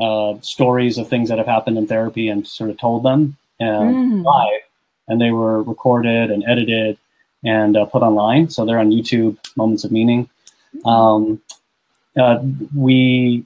uh, 0.00 0.34
stories 0.40 0.98
of 0.98 1.08
things 1.08 1.28
that 1.28 1.38
have 1.38 1.46
happened 1.46 1.78
in 1.78 1.86
therapy 1.86 2.28
and 2.28 2.46
sort 2.46 2.70
of 2.70 2.78
told 2.78 3.02
them 3.02 3.36
mm. 3.60 4.24
live, 4.24 4.60
and 5.08 5.20
they 5.20 5.30
were 5.30 5.62
recorded 5.62 6.30
and 6.30 6.44
edited 6.46 6.98
and 7.44 7.76
uh, 7.76 7.84
put 7.84 8.02
online. 8.02 8.48
So 8.50 8.64
they're 8.64 8.78
on 8.78 8.90
YouTube. 8.90 9.36
Moments 9.56 9.84
of 9.84 9.92
meaning. 9.92 10.28
Um, 10.84 11.40
uh, 12.16 12.38
we, 12.74 13.44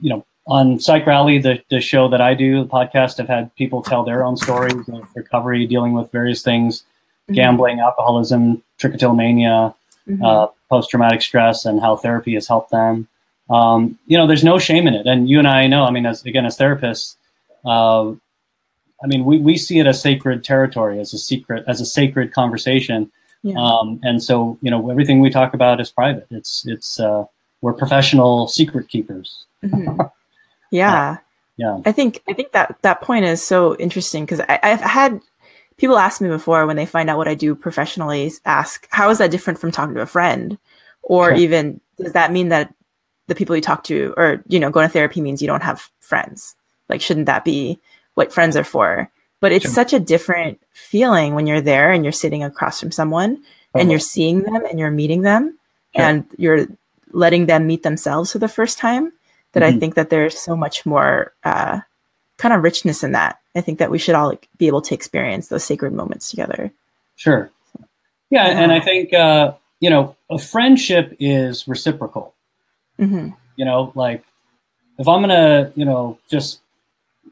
you 0.00 0.10
know, 0.10 0.26
on 0.46 0.78
Psych 0.80 1.06
Rally, 1.06 1.38
the, 1.38 1.62
the 1.70 1.80
show 1.80 2.08
that 2.08 2.20
I 2.20 2.34
do, 2.34 2.64
the 2.64 2.68
podcast, 2.68 3.20
I've 3.20 3.28
had 3.28 3.54
people 3.56 3.82
tell 3.82 4.02
their 4.02 4.24
own 4.24 4.36
stories 4.36 4.88
of 4.88 5.08
recovery, 5.14 5.66
dealing 5.66 5.92
with 5.92 6.10
various 6.10 6.42
things, 6.42 6.80
mm-hmm. 6.80 7.34
gambling, 7.34 7.80
alcoholism, 7.80 8.62
trichotillomania, 8.78 9.74
mm-hmm. 10.08 10.24
uh, 10.24 10.48
post 10.68 10.90
traumatic 10.90 11.22
stress, 11.22 11.64
and 11.64 11.80
how 11.80 11.96
therapy 11.96 12.34
has 12.34 12.46
helped 12.46 12.70
them. 12.70 13.08
Um, 13.50 13.98
you 14.06 14.16
know, 14.16 14.26
there's 14.26 14.44
no 14.44 14.58
shame 14.58 14.86
in 14.86 14.94
it. 14.94 15.06
And 15.06 15.28
you 15.28 15.38
and 15.38 15.48
I 15.48 15.66
know, 15.66 15.84
I 15.84 15.90
mean, 15.90 16.06
as 16.06 16.24
again, 16.24 16.46
as 16.46 16.56
therapists, 16.56 17.16
uh, 17.64 18.10
I 19.02 19.06
mean, 19.06 19.24
we, 19.24 19.38
we 19.38 19.56
see 19.56 19.78
it 19.78 19.86
as 19.86 20.00
sacred 20.00 20.44
territory, 20.44 21.00
as 21.00 21.12
a 21.14 21.18
secret, 21.18 21.64
as 21.66 21.80
a 21.80 21.86
sacred 21.86 22.32
conversation. 22.32 23.10
Yeah. 23.42 23.56
Um, 23.58 23.98
and 24.02 24.22
so, 24.22 24.58
you 24.60 24.70
know, 24.70 24.90
everything 24.90 25.20
we 25.20 25.30
talk 25.30 25.54
about 25.54 25.80
is 25.80 25.90
private. 25.90 26.26
It's, 26.30 26.66
it's, 26.66 27.00
uh, 27.00 27.24
we're 27.62 27.72
professional 27.72 28.48
secret 28.48 28.88
keepers. 28.88 29.44
Mm-hmm. 29.62 30.00
Yeah. 30.72 31.16
yeah. 31.56 31.80
I 31.84 31.90
think 31.90 32.22
I 32.28 32.32
think 32.32 32.52
that 32.52 32.76
that 32.82 33.00
point 33.00 33.24
is 33.24 33.42
so 33.42 33.74
interesting 33.74 34.24
because 34.24 34.38
I've 34.38 34.80
had 34.80 35.20
people 35.80 35.96
ask 35.96 36.20
me 36.20 36.28
before 36.28 36.66
when 36.66 36.76
they 36.76 36.84
find 36.84 37.08
out 37.08 37.16
what 37.16 37.26
I 37.26 37.34
do 37.34 37.54
professionally, 37.54 38.30
ask 38.44 38.86
how 38.90 39.08
is 39.08 39.18
that 39.18 39.30
different 39.30 39.58
from 39.58 39.72
talking 39.72 39.94
to 39.94 40.02
a 40.02 40.06
friend, 40.06 40.58
or 41.02 41.30
sure. 41.30 41.34
even 41.36 41.80
does 41.96 42.12
that 42.12 42.32
mean 42.32 42.50
that 42.50 42.74
the 43.28 43.34
people 43.34 43.56
you 43.56 43.62
talk 43.62 43.84
to 43.84 44.12
or 44.16 44.42
you 44.46 44.60
know 44.60 44.70
going 44.70 44.86
to 44.86 44.92
therapy 44.92 45.22
means 45.22 45.40
you 45.40 45.48
don't 45.48 45.62
have 45.62 45.90
friends? 46.00 46.54
Like 46.90 47.00
shouldn't 47.00 47.26
that 47.26 47.46
be 47.46 47.80
what 48.14 48.32
friends 48.32 48.56
are 48.56 48.64
for? 48.64 49.10
But 49.40 49.52
it's 49.52 49.64
sure. 49.64 49.72
such 49.72 49.94
a 49.94 50.00
different 50.00 50.60
feeling 50.70 51.34
when 51.34 51.46
you're 51.46 51.62
there 51.62 51.90
and 51.90 52.04
you're 52.04 52.12
sitting 52.12 52.44
across 52.44 52.78
from 52.78 52.92
someone 52.92 53.36
uh-huh. 53.36 53.78
and 53.80 53.90
you're 53.90 53.98
seeing 53.98 54.42
them 54.42 54.66
and 54.66 54.78
you're 54.78 54.90
meeting 54.90 55.22
them 55.22 55.58
sure. 55.96 56.04
and 56.04 56.26
you're 56.36 56.66
letting 57.12 57.46
them 57.46 57.66
meet 57.66 57.82
themselves 57.82 58.32
for 58.32 58.38
the 58.38 58.48
first 58.48 58.76
time 58.76 59.14
that 59.52 59.62
mm-hmm. 59.62 59.76
I 59.76 59.80
think 59.80 59.94
that 59.94 60.10
there's 60.10 60.38
so 60.38 60.54
much 60.54 60.84
more 60.84 61.32
uh, 61.42 61.80
kind 62.40 62.54
of 62.54 62.62
richness 62.62 63.04
in 63.04 63.12
that. 63.12 63.38
I 63.54 63.60
think 63.60 63.78
that 63.78 63.90
we 63.90 63.98
should 63.98 64.14
all 64.14 64.28
like, 64.28 64.48
be 64.56 64.66
able 64.66 64.80
to 64.82 64.94
experience 64.94 65.48
those 65.48 65.62
sacred 65.62 65.92
moments 65.92 66.30
together. 66.30 66.72
Sure. 67.16 67.50
Yeah, 68.30 68.48
yeah. 68.48 68.60
and 68.60 68.72
I 68.72 68.80
think 68.80 69.12
uh, 69.12 69.52
you 69.80 69.90
know 69.90 70.16
a 70.30 70.38
friendship 70.38 71.16
is 71.20 71.68
reciprocal. 71.68 72.34
Mm-hmm. 72.98 73.30
You 73.56 73.64
know, 73.64 73.92
like 73.94 74.24
if 74.98 75.06
I'm 75.06 75.20
gonna, 75.20 75.72
you 75.74 75.84
know, 75.84 76.18
just 76.30 76.60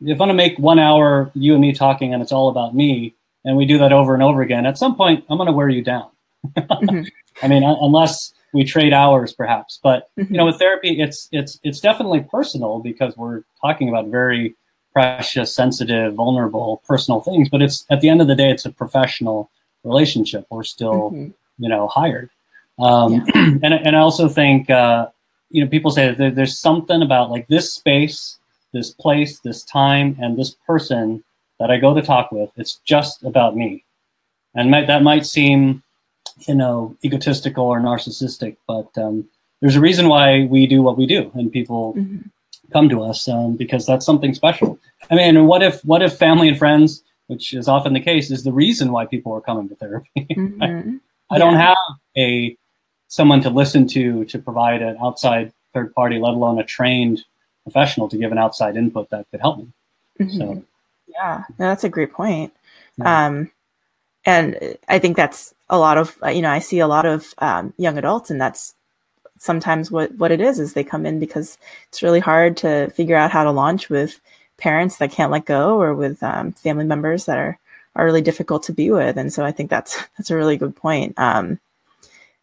if 0.03 0.13
I'm 0.13 0.19
gonna 0.19 0.35
make 0.35 0.59
one 0.59 0.79
hour 0.79 1.31
you 1.35 1.53
and 1.55 1.63
me 1.63 1.73
talking 1.73 2.13
and 2.13 2.23
it's 2.23 2.33
all 2.33 2.51
about 2.51 2.75
me, 2.75 3.15
and 3.45 3.57
we 3.57 3.65
do 3.65 3.79
that 3.79 3.93
over 3.93 4.13
and 4.13 4.23
over 4.23 4.43
again, 4.43 4.67
at 4.67 4.77
some 4.77 4.95
point 4.95 5.25
I'm 5.31 5.39
gonna 5.39 5.53
wear 5.53 5.71
you 5.71 5.83
down. 5.83 6.11
mm-hmm. 6.55 7.03
I 7.43 7.49
mean, 7.49 7.63
unless 7.63 8.35
we 8.53 8.65
trade 8.65 8.95
hours 8.95 9.35
perhaps 9.35 9.79
but 9.83 10.09
mm-hmm. 10.19 10.33
you 10.33 10.39
know 10.39 10.47
with 10.47 10.59
therapy 10.59 11.03
it's 11.03 11.29
it's 11.33 11.61
it's 11.63 11.81
definitely 11.81 12.21
personal 12.31 12.79
because 12.79 13.15
we're 13.15 13.43
talking 13.61 13.91
about 13.91 14.07
very 14.07 14.55
precious 14.99 15.55
sensitive 15.55 16.15
vulnerable 16.15 16.83
personal 16.87 17.21
things 17.21 17.49
but 17.49 17.63
it's 17.63 17.87
at 17.91 18.01
the 18.01 18.09
end 18.09 18.21
of 18.21 18.27
the 18.27 18.35
day 18.35 18.51
it's 18.51 18.65
a 18.65 18.71
professional 18.71 19.51
relationship 19.85 20.47
we're 20.51 20.63
still 20.63 21.11
mm-hmm. 21.11 21.31
you 21.59 21.69
know 21.69 21.87
hired 21.89 22.31
um, 22.81 23.13
yeah. 23.15 23.23
and, 23.63 23.75
and 23.75 23.97
i 23.97 24.01
also 24.01 24.29
think 24.29 24.71
uh, 24.71 25.07
you 25.51 25.63
know 25.63 25.71
people 25.71 25.91
say 25.91 26.09
that 26.09 26.19
there, 26.19 26.31
there's 26.31 26.59
something 26.59 27.03
about 27.03 27.31
like 27.31 27.47
this 27.49 27.73
space 27.73 28.39
this 28.73 28.91
place 28.91 29.41
this 29.41 29.63
time 29.65 30.17
and 30.21 30.37
this 30.37 30.55
person 30.67 31.23
that 31.61 31.71
i 31.71 31.77
go 31.77 31.95
to 31.95 32.03
talk 32.03 32.33
with 32.33 32.51
it's 32.57 32.81
just 32.85 33.23
about 33.23 33.57
me 33.57 33.85
and 34.55 34.71
might, 34.71 34.87
that 34.87 35.03
might 35.03 35.25
seem 35.25 35.83
you 36.47 36.55
know, 36.55 36.97
egotistical 37.05 37.67
or 37.67 37.81
narcissistic, 37.81 38.57
but 38.67 38.87
um, 38.97 39.29
there's 39.61 39.77
a 39.77 39.81
reason 39.81 40.09
why 40.09 40.45
we 40.45 40.67
do 40.67 40.83
what 40.83 40.97
we 40.97 41.07
do, 41.07 41.31
and 41.35 41.51
people 41.51 41.95
mm-hmm. 41.95 42.29
Come 42.73 42.89
to 42.89 43.03
us 43.03 43.29
um, 43.29 43.57
because 43.57 43.87
that's 43.87 44.05
something 44.05 44.35
special. 44.35 44.79
I 45.11 45.15
mean, 45.15 45.47
what 45.47 45.63
if 45.63 45.85
what 45.85 46.03
if 46.03 46.17
family 46.17 46.49
and 46.49 46.59
friends, 46.59 47.03
which 47.27 47.55
is 47.55 47.69
often 47.69 47.93
the 47.93 48.01
case, 48.01 48.31
is 48.31 48.45
the 48.45 48.53
reason 48.53 48.93
why 48.93 49.07
people 49.07 49.33
are 49.33 49.41
coming 49.41 49.69
to 49.69 49.75
therapy? 49.75 50.11
Mm-hmm. 50.31 50.97
I 51.31 51.37
yeah. 51.37 51.45
don't 51.45 51.57
have 51.57 51.77
a 52.17 52.57
someone 53.09 53.43
to 53.43 53.51
listen 53.51 53.87
to 53.89 54.25
to 54.27 54.39
provide 54.39 54.81
an 54.81 54.97
outside 55.03 55.53
third 55.75 55.95
party, 55.95 56.19
let 56.19 56.33
alone 56.33 56.59
a 56.59 56.65
trained 56.65 57.25
professional 57.65 58.09
to 58.09 58.17
give 58.17 58.33
an 58.33 58.39
outside 58.39 58.77
input 58.77 59.11
that 59.11 59.27
could 59.31 59.41
help 59.41 59.59
me. 59.59 59.69
Mm-hmm. 60.19 60.39
So, 60.39 60.65
yeah, 61.07 61.45
that's 61.59 61.85
a 61.85 61.89
great 61.91 62.13
point. 62.13 62.55
Yeah. 62.97 63.27
Um, 63.27 63.51
and 64.25 64.77
I 64.89 64.99
think 64.99 65.17
that's 65.17 65.55
a 65.69 65.79
lot 65.79 65.99
of 65.99 66.17
you 66.33 66.43
know 66.43 66.51
I 66.51 66.59
see 66.61 66.79
a 66.79 66.89
lot 66.89 67.07
of 67.07 67.35
um, 67.39 67.75
young 67.77 67.99
adults, 67.99 68.31
and 68.31 68.41
that's 68.41 68.75
sometimes 69.39 69.91
what 69.91 70.13
what 70.17 70.31
it 70.31 70.41
is 70.41 70.59
is 70.59 70.73
they 70.73 70.85
come 70.85 71.07
in 71.07 71.19
because 71.19 71.59
it's 71.89 72.03
really 72.03 72.21
hard 72.21 72.57
to 72.59 72.91
figure 72.91 73.17
out 73.17 73.31
how 73.31 73.45
to 73.45 73.51
launch 73.51 73.89
with 73.89 74.21
parents 74.57 74.99
that 74.99 75.13
can't 75.13 75.33
let 75.33 75.45
go 75.45 75.81
or 75.81 75.95
with 75.95 76.23
um, 76.23 76.53
family 76.53 76.85
members 76.85 77.25
that 77.27 77.39
are 77.39 77.59
are 77.97 78.05
really 78.05 78.23
difficult 78.23 78.63
to 78.65 78.73
be 78.73 78.91
with, 78.91 79.17
and 79.17 79.33
so 79.33 79.45
I 79.45 79.53
think 79.53 79.71
that's 79.71 79.97
that's 80.19 80.31
a 80.31 80.37
really 80.37 80.57
good 80.57 80.77
point. 80.77 81.15
Um, 81.19 81.59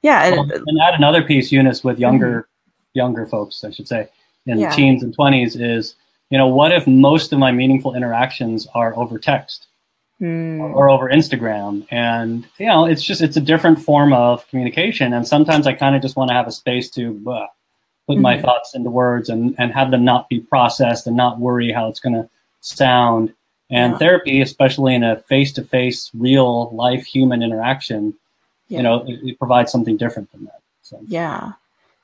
yeah, 0.01 0.31
well, 0.31 0.51
and 0.51 0.81
add 0.83 0.93
another 0.95 1.23
piece, 1.23 1.51
Eunice, 1.51 1.83
with 1.83 1.99
younger 1.99 2.41
mm-hmm. 2.41 2.99
younger 2.99 3.25
folks, 3.25 3.63
I 3.63 3.71
should 3.71 3.87
say, 3.87 4.07
in 4.45 4.59
yeah. 4.59 4.71
teens 4.71 5.03
and 5.03 5.13
twenties, 5.13 5.55
is 5.55 5.95
you 6.29 6.37
know 6.37 6.47
what 6.47 6.71
if 6.71 6.87
most 6.87 7.33
of 7.33 7.39
my 7.39 7.51
meaningful 7.51 7.95
interactions 7.95 8.67
are 8.75 8.95
over 8.97 9.17
text? 9.17 9.67
Mm. 10.21 10.59
or 10.59 10.89
over 10.89 11.09
Instagram. 11.09 11.85
And, 11.91 12.47
you 12.57 12.67
know, 12.67 12.85
it's 12.85 13.03
just, 13.03 13.21
it's 13.21 13.37
a 13.37 13.41
different 13.41 13.79
form 13.79 14.13
of 14.13 14.47
communication. 14.49 15.13
And 15.13 15.27
sometimes 15.27 15.67
I 15.67 15.73
kind 15.73 15.95
of 15.95 16.01
just 16.01 16.15
want 16.15 16.29
to 16.29 16.33
have 16.33 16.47
a 16.47 16.51
space 16.51 16.89
to 16.91 17.23
uh, 17.27 17.47
put 18.07 18.13
mm-hmm. 18.13 18.21
my 18.21 18.41
thoughts 18.41 18.75
into 18.75 18.89
words 18.89 19.29
and, 19.29 19.55
and 19.57 19.73
have 19.73 19.91
them 19.91 20.05
not 20.05 20.29
be 20.29 20.39
processed 20.39 21.07
and 21.07 21.17
not 21.17 21.39
worry 21.39 21.71
how 21.71 21.87
it's 21.87 21.99
going 21.99 22.13
to 22.13 22.29
sound. 22.61 23.33
And 23.69 23.93
yeah. 23.93 23.97
therapy, 23.97 24.41
especially 24.41 24.93
in 24.93 25.03
a 25.03 25.17
face 25.23 25.51
to 25.53 25.63
face, 25.63 26.11
real 26.13 26.69
life 26.75 27.05
human 27.05 27.41
interaction, 27.41 28.13
yeah. 28.67 28.77
you 28.77 28.83
know, 28.83 29.03
it, 29.07 29.19
it, 29.23 29.39
provides 29.39 29.71
something 29.71 29.97
different 29.97 30.31
than 30.31 30.45
that. 30.45 30.61
So, 30.81 30.99
yeah. 31.07 31.53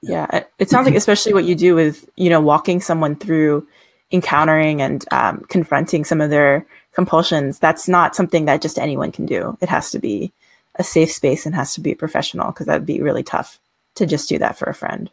Yeah. 0.01 0.43
It 0.57 0.71
sounds 0.71 0.87
like, 0.87 0.95
especially 0.95 1.33
what 1.33 1.45
you 1.45 1.53
do 1.53 1.75
with, 1.75 2.09
you 2.15 2.31
know, 2.31 2.41
walking 2.41 2.81
someone 2.81 3.15
through 3.15 3.67
encountering 4.11 4.81
and 4.81 5.05
um, 5.11 5.45
confronting 5.49 6.03
some 6.03 6.19
of 6.19 6.31
their 6.31 6.65
compulsions, 6.93 7.59
that's 7.59 7.87
not 7.87 8.15
something 8.15 8.45
that 8.45 8.61
just 8.61 8.77
anyone 8.77 9.11
can 9.11 9.25
do. 9.25 9.57
It 9.61 9.69
has 9.69 9.91
to 9.91 9.99
be 9.99 10.31
a 10.75 10.83
safe 10.83 11.11
space 11.11 11.45
and 11.45 11.55
has 11.55 11.73
to 11.75 11.81
be 11.81 11.95
professional 11.95 12.47
because 12.51 12.67
that'd 12.67 12.85
be 12.85 13.01
really 13.01 13.23
tough 13.23 13.59
to 13.95 14.05
just 14.05 14.29
do 14.29 14.37
that 14.39 14.57
for 14.57 14.69
a 14.69 14.73
friend. 14.73 15.09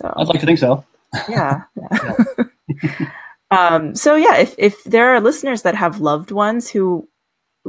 So 0.00 0.12
I'd 0.16 0.28
like 0.28 0.40
to 0.40 0.46
think 0.46 0.58
so. 0.58 0.84
Yeah. 1.28 1.62
yeah. 1.76 2.24
um, 3.50 3.94
so 3.94 4.14
yeah, 4.14 4.38
if 4.38 4.54
if 4.58 4.82
there 4.84 5.14
are 5.14 5.20
listeners 5.20 5.62
that 5.62 5.74
have 5.74 6.00
loved 6.00 6.30
ones 6.30 6.70
who 6.70 7.08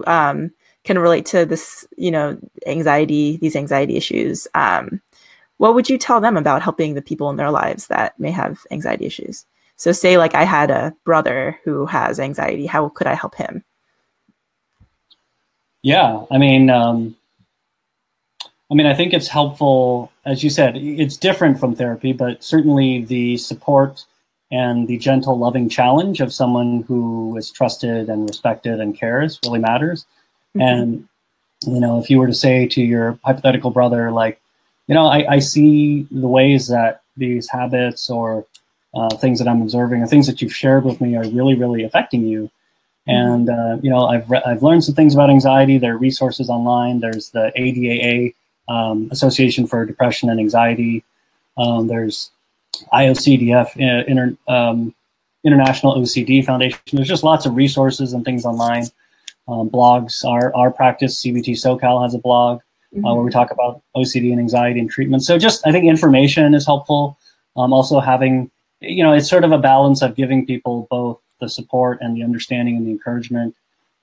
um, 0.07 0.51
can 0.83 0.97
relate 0.97 1.25
to 1.27 1.45
this, 1.45 1.87
you 1.97 2.11
know, 2.11 2.37
anxiety, 2.65 3.37
these 3.37 3.55
anxiety 3.55 3.97
issues, 3.97 4.47
um, 4.53 5.01
what 5.57 5.75
would 5.75 5.89
you 5.89 5.97
tell 5.97 6.21
them 6.21 6.37
about 6.37 6.61
helping 6.61 6.93
the 6.93 7.01
people 7.01 7.29
in 7.29 7.35
their 7.35 7.51
lives 7.51 7.87
that 7.87 8.19
may 8.19 8.31
have 8.31 8.65
anxiety 8.71 9.05
issues? 9.05 9.45
So, 9.81 9.91
say 9.91 10.19
like 10.19 10.35
I 10.35 10.43
had 10.43 10.69
a 10.69 10.93
brother 11.05 11.59
who 11.63 11.87
has 11.87 12.19
anxiety, 12.19 12.67
how 12.67 12.89
could 12.89 13.07
I 13.07 13.15
help 13.15 13.33
him? 13.33 13.63
Yeah, 15.81 16.23
I 16.29 16.37
mean, 16.37 16.69
um, 16.69 17.15
I 18.69 18.75
mean, 18.75 18.85
I 18.85 18.93
think 18.93 19.11
it's 19.11 19.27
helpful, 19.27 20.11
as 20.23 20.43
you 20.43 20.51
said, 20.51 20.77
it's 20.77 21.17
different 21.17 21.59
from 21.59 21.73
therapy, 21.73 22.13
but 22.13 22.43
certainly 22.43 23.05
the 23.05 23.37
support 23.37 24.05
and 24.51 24.87
the 24.87 24.99
gentle, 24.99 25.39
loving 25.39 25.67
challenge 25.67 26.21
of 26.21 26.31
someone 26.31 26.83
who 26.83 27.35
is 27.35 27.49
trusted 27.49 28.07
and 28.07 28.27
respected 28.27 28.79
and 28.79 28.95
cares 28.95 29.39
really 29.43 29.57
matters. 29.57 30.05
Mm-hmm. 30.55 30.61
And, 30.61 31.07
you 31.65 31.79
know, 31.79 31.99
if 31.99 32.07
you 32.07 32.19
were 32.19 32.27
to 32.27 32.35
say 32.35 32.67
to 32.67 32.83
your 32.83 33.17
hypothetical 33.25 33.71
brother, 33.71 34.11
like, 34.11 34.39
you 34.85 34.93
know, 34.93 35.07
I, 35.07 35.25
I 35.27 35.39
see 35.39 36.05
the 36.11 36.27
ways 36.27 36.67
that 36.67 37.01
these 37.17 37.49
habits 37.49 38.11
or 38.11 38.45
uh, 38.93 39.15
things 39.17 39.39
that 39.39 39.47
I'm 39.47 39.62
observing 39.62 40.01
or 40.01 40.08
things 40.08 40.27
that 40.27 40.41
you've 40.41 40.54
shared 40.54 40.84
with 40.84 41.01
me 41.01 41.15
are 41.15 41.27
really, 41.30 41.56
really 41.56 41.84
affecting 41.84 42.25
you. 42.25 42.49
And, 43.08 43.49
uh, 43.49 43.77
you 43.82 43.89
know, 43.89 44.06
I've, 44.06 44.30
re- 44.30 44.43
I've 44.45 44.63
learned 44.63 44.84
some 44.84 44.95
things 44.95 45.13
about 45.13 45.30
anxiety. 45.30 45.77
There 45.77 45.95
are 45.95 45.97
resources 45.97 46.49
online. 46.49 46.99
There's 46.99 47.32
the 47.32 47.51
ADAA, 47.58 48.36
um, 48.67 49.10
Association 49.12 49.65
for 49.65 49.86
Depression 49.86 50.30
and 50.30 50.39
Anxiety. 50.39 51.04
Um, 51.58 51.88
there's 51.88 52.32
IOCDF, 52.93 53.75
uh, 53.75 54.06
inter, 54.08 54.38
um, 54.47 54.93
International 55.43 55.95
OCD 55.95 56.45
Foundation. 56.45 56.80
There's 56.93 57.08
just 57.08 57.23
lots 57.23 57.45
of 57.45 57.56
resources 57.56 58.13
and 58.13 58.23
things 58.23 58.45
online 58.45 58.86
um, 59.47 59.69
blogs. 59.69 60.23
Our 60.23 60.56
our 60.56 60.71
practice 60.71 61.21
CBT 61.21 61.51
SoCal 61.51 62.04
has 62.04 62.13
a 62.13 62.19
blog 62.19 62.60
mm-hmm. 62.93 63.06
uh, 63.06 63.15
where 63.15 63.23
we 63.23 63.32
talk 63.32 63.51
about 63.51 63.82
OCD 63.95 64.32
and 64.32 64.39
anxiety 64.39 64.80
and 64.80 64.89
treatment. 64.89 65.23
So 65.23 65.38
just 65.38 65.65
I 65.65 65.71
think 65.71 65.86
information 65.86 66.54
is 66.54 66.65
helpful. 66.65 67.17
Um, 67.58 67.73
also 67.73 67.99
having 67.99 68.49
you 68.81 69.03
know 69.03 69.13
it's 69.13 69.29
sort 69.29 69.43
of 69.43 69.51
a 69.51 69.57
balance 69.57 70.01
of 70.01 70.15
giving 70.15 70.45
people 70.45 70.87
both 70.89 71.19
the 71.39 71.49
support 71.49 71.99
and 72.01 72.15
the 72.15 72.23
understanding 72.23 72.77
and 72.77 72.85
the 72.85 72.91
encouragement, 72.91 73.55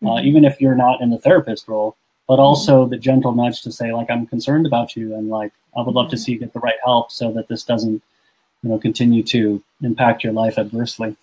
uh, 0.02 0.06
mm-hmm. 0.06 0.26
even 0.26 0.44
if 0.44 0.60
you're 0.60 0.74
not 0.74 1.00
in 1.00 1.10
the 1.10 1.18
therapist 1.18 1.68
role, 1.68 1.96
but 2.26 2.34
mm-hmm. 2.34 2.42
also 2.42 2.82
mm-hmm. 2.82 2.90
the 2.90 2.98
gentle 2.98 3.32
nudge 3.32 3.62
to 3.62 3.72
say 3.72 3.92
like 3.92 4.10
I'm 4.10 4.26
concerned 4.26 4.66
about 4.66 4.96
you 4.96 5.14
and 5.14 5.28
like 5.28 5.52
I 5.76 5.82
would 5.82 5.94
love 5.94 6.10
to 6.10 6.16
mm-hmm. 6.16 6.22
see 6.22 6.32
you 6.32 6.38
get 6.38 6.52
the 6.52 6.60
right 6.60 6.78
help 6.84 7.10
so 7.10 7.32
that 7.32 7.48
this 7.48 7.64
doesn't 7.64 8.02
you 8.62 8.68
know 8.68 8.78
continue 8.78 9.22
to 9.24 9.62
impact 9.82 10.24
your 10.24 10.32
life 10.32 10.58
adversely. 10.58 11.16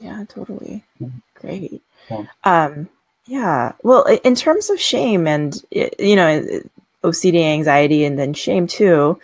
Yeah, 0.00 0.24
totally. 0.28 0.84
Great. 1.34 1.82
Yeah. 2.10 2.24
Um, 2.44 2.88
yeah. 3.26 3.72
Well, 3.82 4.04
in 4.24 4.34
terms 4.34 4.70
of 4.70 4.80
shame 4.80 5.26
and, 5.26 5.62
you 5.70 6.16
know, 6.16 6.62
OCD 7.04 7.42
anxiety 7.44 8.04
and 8.04 8.18
then 8.18 8.34
shame 8.34 8.66
too, 8.66 9.18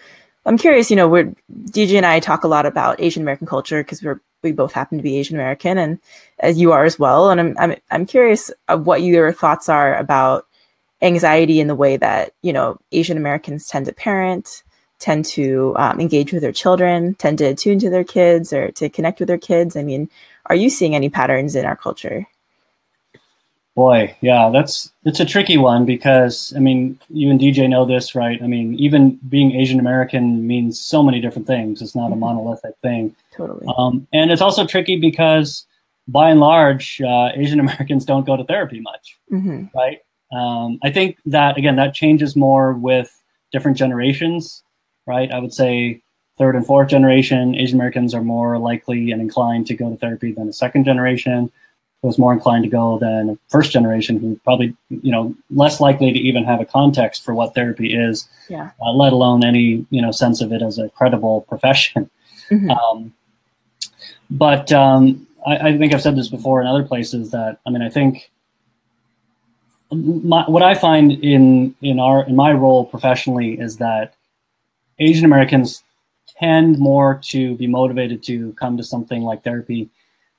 I'm 0.49 0.57
curious, 0.57 0.91
you 0.91 0.97
know, 0.97 1.09
we're 1.09 1.35
DJ 1.67 1.99
and 1.99 2.07
I 2.07 2.21
talk 2.21 2.43
a 2.43 2.49
lot 2.49 2.65
about 2.65 3.01
Asian 3.01 3.21
American 3.21 3.47
culture 3.47 3.83
because 3.83 4.03
we're 4.03 4.21
we 4.43 4.53
both 4.53 4.73
happen 4.73 4.97
to 4.97 5.03
be 5.03 5.19
Asian 5.19 5.37
American 5.37 5.77
and 5.77 5.99
as 6.39 6.59
you 6.59 6.73
are 6.73 6.85
as 6.85 6.99
well. 6.99 7.29
And 7.29 7.39
I'm 7.39 7.57
I'm 7.59 7.77
I'm 7.91 8.07
curious 8.07 8.51
of 8.67 8.87
what 8.87 9.03
your 9.03 9.31
thoughts 9.31 9.69
are 9.69 9.95
about 9.97 10.47
anxiety 11.03 11.61
in 11.61 11.67
the 11.67 11.75
way 11.75 11.99
that, 11.99 12.33
you 12.41 12.55
know, 12.55 12.79
Asian 12.93 13.19
Americans 13.19 13.69
tend 13.69 13.87
to 13.87 13.93
parent, 13.93 14.63
tend 14.99 15.27
to 15.27 15.75
um, 15.77 16.01
engage 16.01 16.33
with 16.33 16.41
their 16.41 16.53
children, 16.53 17.15
tend 17.17 17.39
to 17.39 17.55
tune 17.55 17.79
to 17.81 17.91
their 17.91 18.05
kids 18.05 18.51
or 18.51 18.71
to 18.73 18.89
connect 18.89 19.21
with 19.21 19.29
their 19.29 19.37
kids. 19.37 19.77
I 19.77 19.83
mean, 19.83 20.09
are 20.47 20.57
you 20.57 20.71
seeing 20.71 20.95
any 20.95 21.11
patterns 21.11 21.57
in 21.57 21.67
our 21.67 21.77
culture? 21.77 22.27
Boy, 23.79 24.17
yeah, 24.23 24.51
that's 24.53 24.91
it's 25.05 25.21
a 25.21 25.25
tricky 25.25 25.57
one 25.57 25.85
because 25.85 26.53
I 26.57 26.59
mean, 26.59 26.99
you 27.11 27.31
and 27.31 27.39
DJ 27.39 27.69
know 27.69 27.85
this, 27.85 28.13
right? 28.13 28.43
I 28.43 28.49
mean, 28.49 28.75
even 28.75 29.21
being 29.29 29.55
Asian 29.55 29.79
American 29.79 30.49
means 30.49 30.81
so 30.81 31.01
many 31.01 31.21
different 31.21 31.47
things. 31.47 31.81
It's 31.81 31.95
not 31.95 32.07
mm-hmm. 32.07 32.15
a 32.15 32.17
monolithic 32.17 32.77
thing. 32.83 33.15
Totally. 33.37 33.65
Um, 33.79 34.09
and 34.13 34.33
it's 34.33 34.43
also 34.43 34.67
tricky 34.67 34.97
because, 34.97 35.65
by 36.09 36.29
and 36.29 36.41
large, 36.41 37.01
uh, 37.01 37.29
Asian 37.37 37.61
Americans 37.67 38.05
don't 38.05 38.27
go 38.27 38.37
to 38.37 38.43
therapy 38.43 38.81
much, 38.81 39.17
mm-hmm. 39.31 39.67
right? 39.73 40.01
Um, 40.33 40.81
I 40.83 40.91
think 40.91 41.19
that 41.27 41.57
again, 41.57 41.77
that 41.77 41.95
changes 41.95 42.35
more 42.35 42.73
with 42.73 43.23
different 43.53 43.77
generations, 43.77 44.65
right? 45.07 45.31
I 45.31 45.39
would 45.39 45.55
say 45.55 46.03
third 46.37 46.57
and 46.57 46.67
fourth 46.67 46.89
generation 46.89 47.55
Asian 47.55 47.79
Americans 47.79 48.13
are 48.13 48.25
more 48.25 48.59
likely 48.59 49.13
and 49.13 49.23
inclined 49.23 49.69
to 49.69 49.77
go 49.77 49.89
to 49.89 49.97
therapy 49.97 50.33
than 50.33 50.49
the 50.49 50.53
second 50.53 50.85
generation 50.85 51.53
was 52.03 52.19
more 52.19 52.33
inclined 52.33 52.65
to 52.65 52.71
go 52.71 52.99
than 52.99 53.39
first 53.49 53.73
generation 53.73 54.19
who 54.19 54.39
probably 54.45 54.77
you 54.89 55.11
know 55.11 55.35
less 55.51 55.81
likely 55.81 56.13
to 56.13 56.19
even 56.19 56.45
have 56.45 56.61
a 56.61 56.65
context 56.65 57.25
for 57.25 57.35
what 57.35 57.55
therapy 57.55 57.95
is 57.95 58.29
yeah. 58.49 58.71
uh, 58.85 58.93
let 58.93 59.13
alone 59.13 59.45
any 59.45 59.85
you 59.91 60.01
know 60.01 60.13
sense 60.13 60.41
of 60.41 60.53
it 60.53 60.63
as 60.63 60.79
a 60.79 60.89
credible 60.91 61.43
profession 61.43 62.09
mm-hmm. 62.51 62.71
um, 62.71 63.13
but 64.31 64.71
um, 64.73 65.27
I, 65.47 65.57
I, 65.69 65.79
think 65.79 65.93
i've 65.93 66.03
said 66.03 66.17
this 66.17 66.29
before 66.29 66.61
in 66.61 66.67
other 66.67 66.85
places 66.85 67.31
that 67.33 67.59
i 67.67 67.71
mean 67.71 67.83
i 67.83 67.89
think 67.89 68.31
my, 69.91 70.45
what 70.49 70.63
i 70.63 70.75
find 70.75 71.13
in 71.13 71.75
in 71.83 71.99
our 71.99 72.25
in 72.27 72.37
my 72.37 72.53
role 72.53 72.85
professionally 72.85 73.59
is 73.59 73.79
that 73.79 74.15
asian 75.01 75.25
americans 75.25 75.83
tend 76.39 76.79
more 76.79 77.21
to 77.25 77.57
be 77.57 77.67
motivated 77.67 78.23
to 78.23 78.53
come 78.53 78.77
to 78.77 78.85
something 78.85 79.23
like 79.23 79.43
therapy 79.43 79.89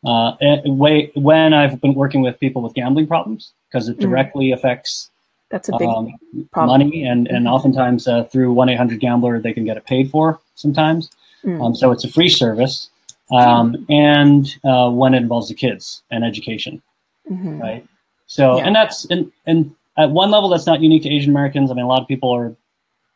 uh, 0.05 0.33
when 0.65 1.53
I've 1.53 1.81
been 1.81 1.93
working 1.93 2.21
with 2.21 2.39
people 2.39 2.61
with 2.61 2.73
gambling 2.73 3.07
problems 3.07 3.53
because 3.69 3.89
it 3.89 3.97
mm. 3.97 4.01
directly 4.01 4.47
mm. 4.47 4.53
affects 4.53 5.09
that's 5.49 5.67
a 5.69 5.77
big 5.77 5.87
um, 5.87 6.15
money 6.55 7.03
and 7.03 7.27
and 7.27 7.45
mm-hmm. 7.45 7.47
oftentimes 7.47 8.07
uh, 8.07 8.23
through 8.25 8.53
1-800-gambler 8.53 9.39
they 9.39 9.53
can 9.53 9.65
get 9.65 9.77
it 9.77 9.85
paid 9.85 10.09
for 10.09 10.39
sometimes 10.55 11.09
mm. 11.43 11.63
um, 11.63 11.75
so 11.75 11.91
it's 11.91 12.03
a 12.03 12.09
free 12.09 12.29
service 12.29 12.89
um, 13.31 13.73
mm. 13.73 13.85
and 13.89 14.55
uh, 14.63 14.89
when 14.89 15.13
it 15.13 15.17
involves 15.17 15.49
the 15.49 15.55
kids 15.55 16.03
and 16.11 16.23
education 16.23 16.81
mm-hmm. 17.29 17.59
right 17.59 17.87
so 18.27 18.57
yeah. 18.57 18.65
and 18.65 18.75
that's 18.75 19.05
and 19.05 19.31
and 19.47 19.73
at 19.97 20.11
one 20.11 20.31
level 20.31 20.49
that's 20.49 20.67
not 20.67 20.81
unique 20.81 21.03
to 21.03 21.09
asian 21.09 21.31
americans 21.31 21.71
i 21.71 21.73
mean 21.73 21.85
a 21.85 21.87
lot 21.87 22.01
of 22.01 22.07
people 22.07 22.29
are 22.29 22.55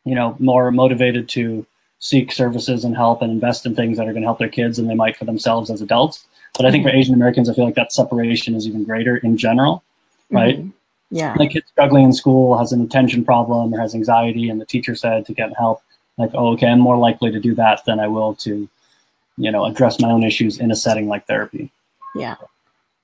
you 0.04 0.16
know 0.16 0.36
more 0.40 0.72
motivated 0.72 1.30
to 1.30 1.66
seek 2.00 2.32
services 2.32 2.84
and 2.84 2.98
help 2.98 3.22
and 3.22 3.32
invest 3.32 3.66
in 3.66 3.74
things 3.74 3.98
that 3.98 4.08
are 4.08 4.12
going 4.12 4.24
to 4.24 4.28
help 4.28 4.40
their 4.40 4.50
kids 4.50 4.78
and 4.78 4.90
they 4.90 4.96
might 4.96 5.16
for 5.16 5.26
themselves 5.26 5.70
as 5.70 5.82
adults 5.82 6.26
but 6.56 6.66
I 6.66 6.72
think 6.72 6.84
for 6.84 6.90
mm-hmm. 6.90 7.00
Asian 7.00 7.14
Americans, 7.16 7.50
I 7.50 7.54
feel 7.54 7.66
like 7.66 7.76
that 7.76 7.92
separation 7.92 8.56
is 8.56 8.68
even 8.68 8.84
greater 8.84 9.18
in 9.18 9.38
general, 9.38 9.84
right? 10.30 10.60
Mm-hmm. 10.60 10.70
Yeah. 11.10 11.36
Like 11.38 11.52
kid 11.52 11.64
struggling 11.68 12.06
in 12.06 12.14
school 12.14 12.58
has 12.58 12.72
an 12.72 12.82
attention 12.82 13.24
problem 13.24 13.74
or 13.74 13.80
has 13.80 13.94
anxiety, 13.94 14.50
and 14.50 14.60
the 14.60 14.66
teacher 14.66 14.96
said 14.96 15.26
to 15.28 15.34
get 15.34 15.56
help. 15.58 15.82
Like, 16.18 16.32
oh, 16.34 16.54
okay, 16.54 16.68
I'm 16.68 16.80
more 16.80 16.98
likely 16.98 17.32
to 17.32 17.40
do 17.40 17.56
that 17.56 17.86
than 17.86 18.00
I 18.00 18.08
will 18.08 18.36
to, 18.36 18.68
you 19.38 19.52
know, 19.52 19.66
address 19.66 20.00
my 20.00 20.10
own 20.10 20.24
issues 20.24 20.60
in 20.60 20.72
a 20.72 20.76
setting 20.76 21.08
like 21.08 21.26
therapy. 21.26 21.72
Yeah. 22.16 22.36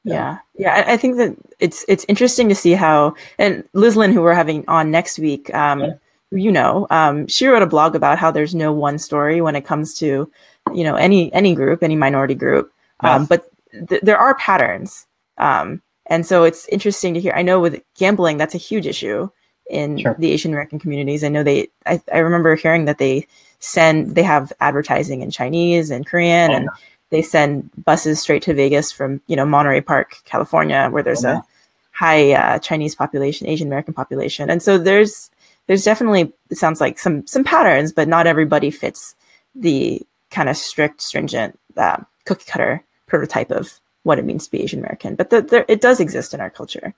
Yeah. 0.03 0.39
Yeah. 0.55 0.83
I 0.87 0.97
think 0.97 1.17
that 1.17 1.35
it's 1.59 1.85
it's 1.87 2.05
interesting 2.07 2.49
to 2.49 2.55
see 2.55 2.71
how 2.71 3.15
and 3.37 3.63
Liz 3.73 3.95
Lynn, 3.95 4.11
who 4.11 4.21
we're 4.21 4.33
having 4.33 4.63
on 4.67 4.91
next 4.91 5.19
week, 5.19 5.53
um, 5.53 5.81
yeah. 5.81 5.93
you 6.31 6.51
know, 6.51 6.87
um, 6.89 7.27
she 7.27 7.47
wrote 7.47 7.63
a 7.63 7.67
blog 7.67 7.95
about 7.95 8.17
how 8.17 8.31
there's 8.31 8.55
no 8.55 8.71
one 8.71 8.97
story 8.97 9.41
when 9.41 9.55
it 9.55 9.65
comes 9.65 9.93
to, 9.99 10.31
you 10.73 10.83
know, 10.83 10.95
any 10.95 11.31
any 11.33 11.53
group, 11.53 11.83
any 11.83 11.95
minority 11.95 12.35
group. 12.35 12.71
Um, 13.01 13.25
but 13.25 13.49
th- 13.87 14.01
there 14.01 14.17
are 14.17 14.35
patterns. 14.35 15.07
Um, 15.37 15.81
and 16.05 16.25
so 16.25 16.43
it's 16.43 16.67
interesting 16.69 17.13
to 17.13 17.19
hear. 17.19 17.33
I 17.35 17.43
know 17.43 17.59
with 17.59 17.81
gambling, 17.97 18.37
that's 18.37 18.55
a 18.55 18.59
huge 18.59 18.87
issue 18.87 19.29
in 19.69 19.99
sure. 19.99 20.15
the 20.17 20.31
Asian 20.31 20.51
American 20.51 20.79
communities. 20.79 21.23
I 21.23 21.29
know 21.29 21.43
they, 21.43 21.69
I, 21.85 22.01
I, 22.11 22.17
remember 22.19 22.55
hearing 22.55 22.85
that 22.85 22.97
they 22.97 23.27
send, 23.59 24.15
they 24.15 24.23
have 24.23 24.51
advertising 24.59 25.21
in 25.21 25.29
Chinese 25.29 25.91
and 25.91 26.07
Korean, 26.07 26.51
oh, 26.51 26.55
and 26.55 26.69
they 27.11 27.21
send 27.21 27.69
buses 27.85 28.19
straight 28.19 28.41
to 28.43 28.53
Vegas 28.55 28.91
from, 28.91 29.21
you 29.27 29.35
know, 29.35 29.45
Monterey 29.45 29.81
Park, 29.81 30.17
California, 30.25 30.89
where 30.89 31.03
there's 31.03 31.23
oh, 31.23 31.29
a 31.29 31.43
high 31.91 32.31
uh, 32.31 32.57
Chinese 32.59 32.95
population, 32.95 33.47
Asian 33.47 33.67
American 33.67 33.93
population. 33.93 34.49
And 34.49 34.63
so 34.63 34.79
there's, 34.79 35.29
there's 35.67 35.83
definitely, 35.83 36.33
it 36.49 36.57
sounds 36.57 36.81
like 36.81 36.97
some, 36.97 37.27
some 37.27 37.43
patterns, 37.43 37.93
but 37.93 38.07
not 38.07 38.25
everybody 38.25 38.71
fits 38.71 39.13
the 39.53 40.01
kind 40.31 40.49
of 40.49 40.57
strict, 40.57 41.01
stringent 41.01 41.59
uh, 41.77 41.97
cookie 42.25 42.45
cutter 42.49 42.83
prototype 43.09 43.51
of 43.51 43.79
what 44.03 44.19
it 44.19 44.25
means 44.25 44.45
to 44.45 44.51
be 44.51 44.61
Asian 44.61 44.79
American. 44.79 45.15
But 45.15 45.29
the, 45.29 45.41
the, 45.41 45.71
it 45.71 45.81
does 45.81 45.99
exist 45.99 46.33
in 46.33 46.39
our 46.39 46.49
culture. 46.49 46.93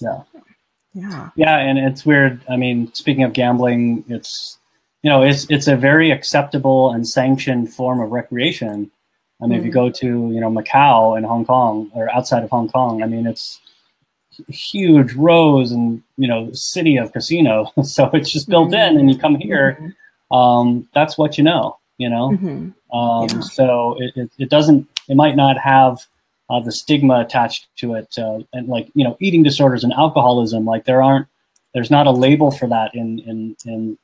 Yeah. 0.00 0.22
Yeah. 0.94 1.30
Yeah, 1.36 1.58
and 1.58 1.78
it's 1.78 2.06
weird. 2.06 2.40
I 2.48 2.56
mean, 2.56 2.92
speaking 2.94 3.22
of 3.22 3.32
gambling, 3.32 4.04
it's 4.08 4.58
you 5.02 5.10
know, 5.10 5.22
it's 5.22 5.46
it's 5.50 5.68
a 5.68 5.76
very 5.76 6.10
acceptable 6.10 6.92
and 6.92 7.06
sanctioned 7.06 7.72
form 7.72 8.00
of 8.00 8.10
recreation. 8.10 8.90
I 9.40 9.46
mean, 9.46 9.56
mm. 9.56 9.60
if 9.60 9.64
you 9.64 9.70
mm. 9.70 9.74
go 9.74 9.90
to 9.90 10.06
you 10.06 10.40
know 10.40 10.50
Macau 10.50 11.16
and 11.16 11.24
Hong 11.24 11.44
Kong 11.44 11.90
or 11.94 12.10
outside 12.10 12.42
of 12.42 12.50
Hong 12.50 12.68
Kong, 12.68 13.02
I 13.02 13.06
mean, 13.06 13.26
it's 13.26 13.60
huge 14.48 15.14
rows 15.14 15.72
and 15.72 16.02
you 16.16 16.26
know 16.26 16.50
city 16.52 16.96
of 16.96 17.12
casino. 17.12 17.72
so 17.82 18.10
it's 18.12 18.32
just 18.32 18.48
built 18.48 18.70
mm-hmm. 18.70 18.96
in, 18.96 19.00
and 19.00 19.10
you 19.12 19.18
come 19.18 19.36
here, 19.36 19.78
mm-hmm. 19.80 20.36
um, 20.36 20.88
that's 20.94 21.16
what 21.16 21.38
you 21.38 21.44
know. 21.44 21.78
You 21.98 22.10
know, 22.10 22.30
mm-hmm. 22.30 22.96
um, 22.96 23.28
yeah. 23.28 23.40
so 23.40 23.96
it, 23.98 24.16
it, 24.16 24.30
it 24.38 24.50
doesn't 24.50 24.88
it 25.08 25.16
might 25.16 25.36
not 25.36 25.58
have 25.58 26.06
uh, 26.50 26.60
the 26.60 26.72
stigma 26.72 27.20
attached 27.20 27.68
to 27.76 27.94
it, 27.94 28.16
uh, 28.18 28.40
and 28.52 28.68
like 28.68 28.88
you 28.94 29.04
know, 29.04 29.16
eating 29.20 29.42
disorders 29.42 29.84
and 29.84 29.92
alcoholism. 29.92 30.64
Like 30.64 30.84
there 30.84 31.02
aren't, 31.02 31.26
there's 31.74 31.90
not 31.90 32.06
a 32.06 32.10
label 32.10 32.50
for 32.50 32.68
that 32.68 32.94
in 32.94 33.18
in 33.20 33.56
in 33.64 33.98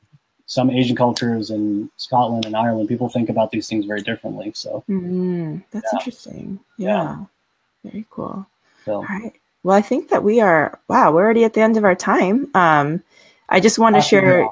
some 0.47 0.69
Asian 0.69 0.95
cultures 0.95 1.49
in 1.49 1.89
Scotland 1.97 2.45
and 2.45 2.55
Ireland. 2.55 2.87
People 2.87 3.09
think 3.09 3.29
about 3.29 3.51
these 3.51 3.67
things 3.67 3.85
very 3.85 4.01
differently. 4.01 4.51
So 4.53 4.83
mm, 4.87 5.63
that's 5.71 5.87
yeah. 5.91 5.99
interesting. 5.99 6.59
Yeah. 6.77 6.87
yeah. 7.83 7.91
very 7.91 8.05
cool. 8.09 8.45
So. 8.85 8.95
All 8.95 9.01
right. 9.03 9.33
Well, 9.63 9.75
I 9.75 9.81
think 9.81 10.09
that 10.09 10.23
we 10.23 10.41
are. 10.41 10.79
Wow, 10.87 11.11
we're 11.11 11.23
already 11.23 11.43
at 11.43 11.53
the 11.53 11.61
end 11.61 11.77
of 11.77 11.83
our 11.83 11.95
time. 11.95 12.51
Um, 12.53 13.01
I 13.49 13.59
just 13.59 13.79
want 13.79 13.95
to 13.95 14.01
share 14.01 14.47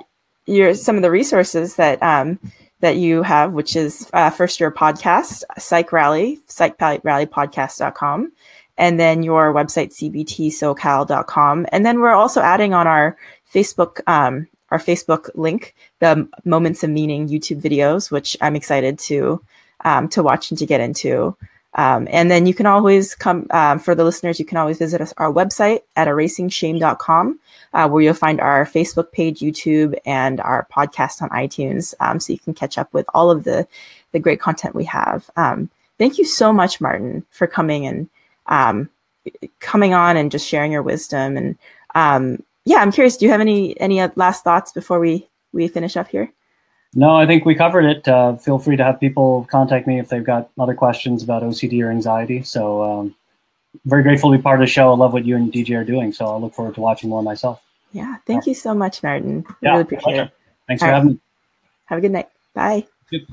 your 0.48 0.74
some 0.74 0.96
of 0.96 1.04
the 1.04 1.12
resources 1.12 1.76
that 1.76 2.02
um, 2.02 2.40
that 2.84 2.98
you 2.98 3.24
have, 3.24 3.54
which 3.54 3.78
is 3.78 4.10
uh, 4.12 4.30
first 4.30 4.60
your 4.60 4.70
podcast, 4.70 5.44
Psych 5.58 5.94
Rally, 5.94 6.38
psychrallypodcast.com, 6.50 8.32
and 8.78 9.00
then 9.00 9.24
your 9.24 9.54
website, 9.54 9.94
cbtsocal.com. 9.94 11.66
And 11.72 11.86
then 11.86 12.02
we're 12.02 12.12
also 12.12 12.42
adding 12.42 12.74
on 12.74 12.86
our 12.86 13.16
Facebook, 13.54 14.02
um, 14.06 14.50
our 14.70 14.80
Facebook 14.80 15.30
link, 15.34 15.76
the 16.00 16.28
Moments 16.44 16.84
of 16.84 16.90
Meaning 16.90 17.30
YouTube 17.30 17.62
videos, 17.62 18.12
which 18.12 18.36
I'm 18.42 18.58
excited 18.58 19.00
to 19.00 19.42
um, 19.86 20.10
to 20.10 20.22
watch 20.22 20.52
and 20.52 20.58
to 20.60 20.66
get 20.66 20.82
into. 20.82 21.38
Um, 21.76 22.08
and 22.12 22.30
then 22.30 22.46
you 22.46 22.54
can 22.54 22.66
always 22.66 23.16
come, 23.16 23.48
um, 23.52 23.80
for 23.80 23.96
the 23.96 24.04
listeners, 24.04 24.40
you 24.40 24.46
can 24.46 24.58
always 24.58 24.78
visit 24.78 25.02
us, 25.02 25.14
our 25.18 25.32
website 25.32 25.82
at 25.96 26.08
erasingshame.com, 26.08 27.40
uh, 27.74 27.90
where 27.90 28.02
you'll 28.02 28.14
find 28.14 28.40
our 28.40 28.66
Facebook 28.66 29.12
page, 29.12 29.40
YouTube, 29.40 29.98
and 30.06 30.40
our 30.40 30.68
podcast 30.72 31.22
on 31.22 31.30
iTunes. 31.30 31.94
Um, 32.00 32.20
so 32.20 32.34
you 32.34 32.40
can 32.40 32.54
catch 32.54 32.78
up 32.78 32.94
with 32.94 33.08
all 33.14 33.32
of 33.32 33.44
the, 33.44 33.68
the 34.12 34.20
great 34.20 34.40
content 34.40 34.76
we 34.76 34.86
have. 34.86 35.30
Um, 35.36 35.70
thank 35.98 36.18
you 36.18 36.26
so 36.26 36.54
much, 36.54 36.80
Martin, 36.80 37.26
for 37.32 37.48
coming 37.48 37.88
and 37.88 38.10
um, 38.46 38.90
coming 39.60 39.94
on 39.94 40.18
and 40.18 40.32
just 40.32 40.48
sharing 40.48 40.72
your 40.72 40.84
wisdom. 40.84 41.38
And 41.38 41.58
um, 41.96 42.44
yeah, 42.66 42.78
I'm 42.78 42.92
curious, 42.92 43.18
do 43.18 43.26
you 43.26 43.32
have 43.32 43.42
any, 43.42 43.80
any 43.80 44.06
last 44.16 44.44
thoughts 44.44 44.72
before 44.72 45.00
we, 45.00 45.28
we 45.52 45.68
finish 45.68 45.98
up 45.98 46.08
here? 46.08 46.32
No, 46.96 47.16
I 47.16 47.26
think 47.26 47.46
we 47.46 47.56
covered 47.56 47.86
it. 47.86 48.08
Uh, 48.08 48.36
feel 48.36 48.60
free 48.60 48.76
to 48.76 48.84
have 48.84 49.00
people 49.00 49.48
contact 49.50 49.88
me 49.88 50.00
if 50.00 50.10
they've 50.10 50.24
got 50.24 50.50
other 50.60 50.76
questions 50.76 51.24
about 51.24 51.42
OCD 51.44 51.82
or 51.84 51.90
anxiety. 51.90 52.44
So, 52.44 52.84
um, 52.84 53.16
very 53.86 54.04
grateful 54.04 54.32
to 54.32 54.38
be 54.38 54.44
part 54.44 54.60
of 54.60 54.68
the 54.68 54.72
show. 54.72 54.92
I 54.92 54.96
love 54.96 55.14
what 55.14 55.26
you 55.26 55.36
and 55.36 55.52
DJ 55.52 55.76
are 55.76 55.84
doing. 55.84 56.14
So, 56.14 56.26
I'll 56.26 56.40
look 56.40 56.54
forward 56.54 56.76
to 56.76 56.82
watching 56.82 57.10
more 57.10 57.24
myself. 57.24 57.64
Yeah. 57.94 58.18
Thank 58.26 58.46
you 58.46 58.54
so 58.54 58.74
much, 58.74 59.02
Martin. 59.02 59.46
Yeah, 59.62 59.72
really 59.72 59.82
appreciate 59.84 60.18
it. 60.18 60.32
Thanks 60.68 60.84
All 60.84 60.88
for 60.88 60.92
right. 60.92 60.98
having 60.98 61.12
me. 61.14 61.20
Have 61.86 61.98
a 61.98 62.02
good 62.02 62.12
night. 62.12 62.30
Bye. 62.54 62.86
Good. 63.10 63.28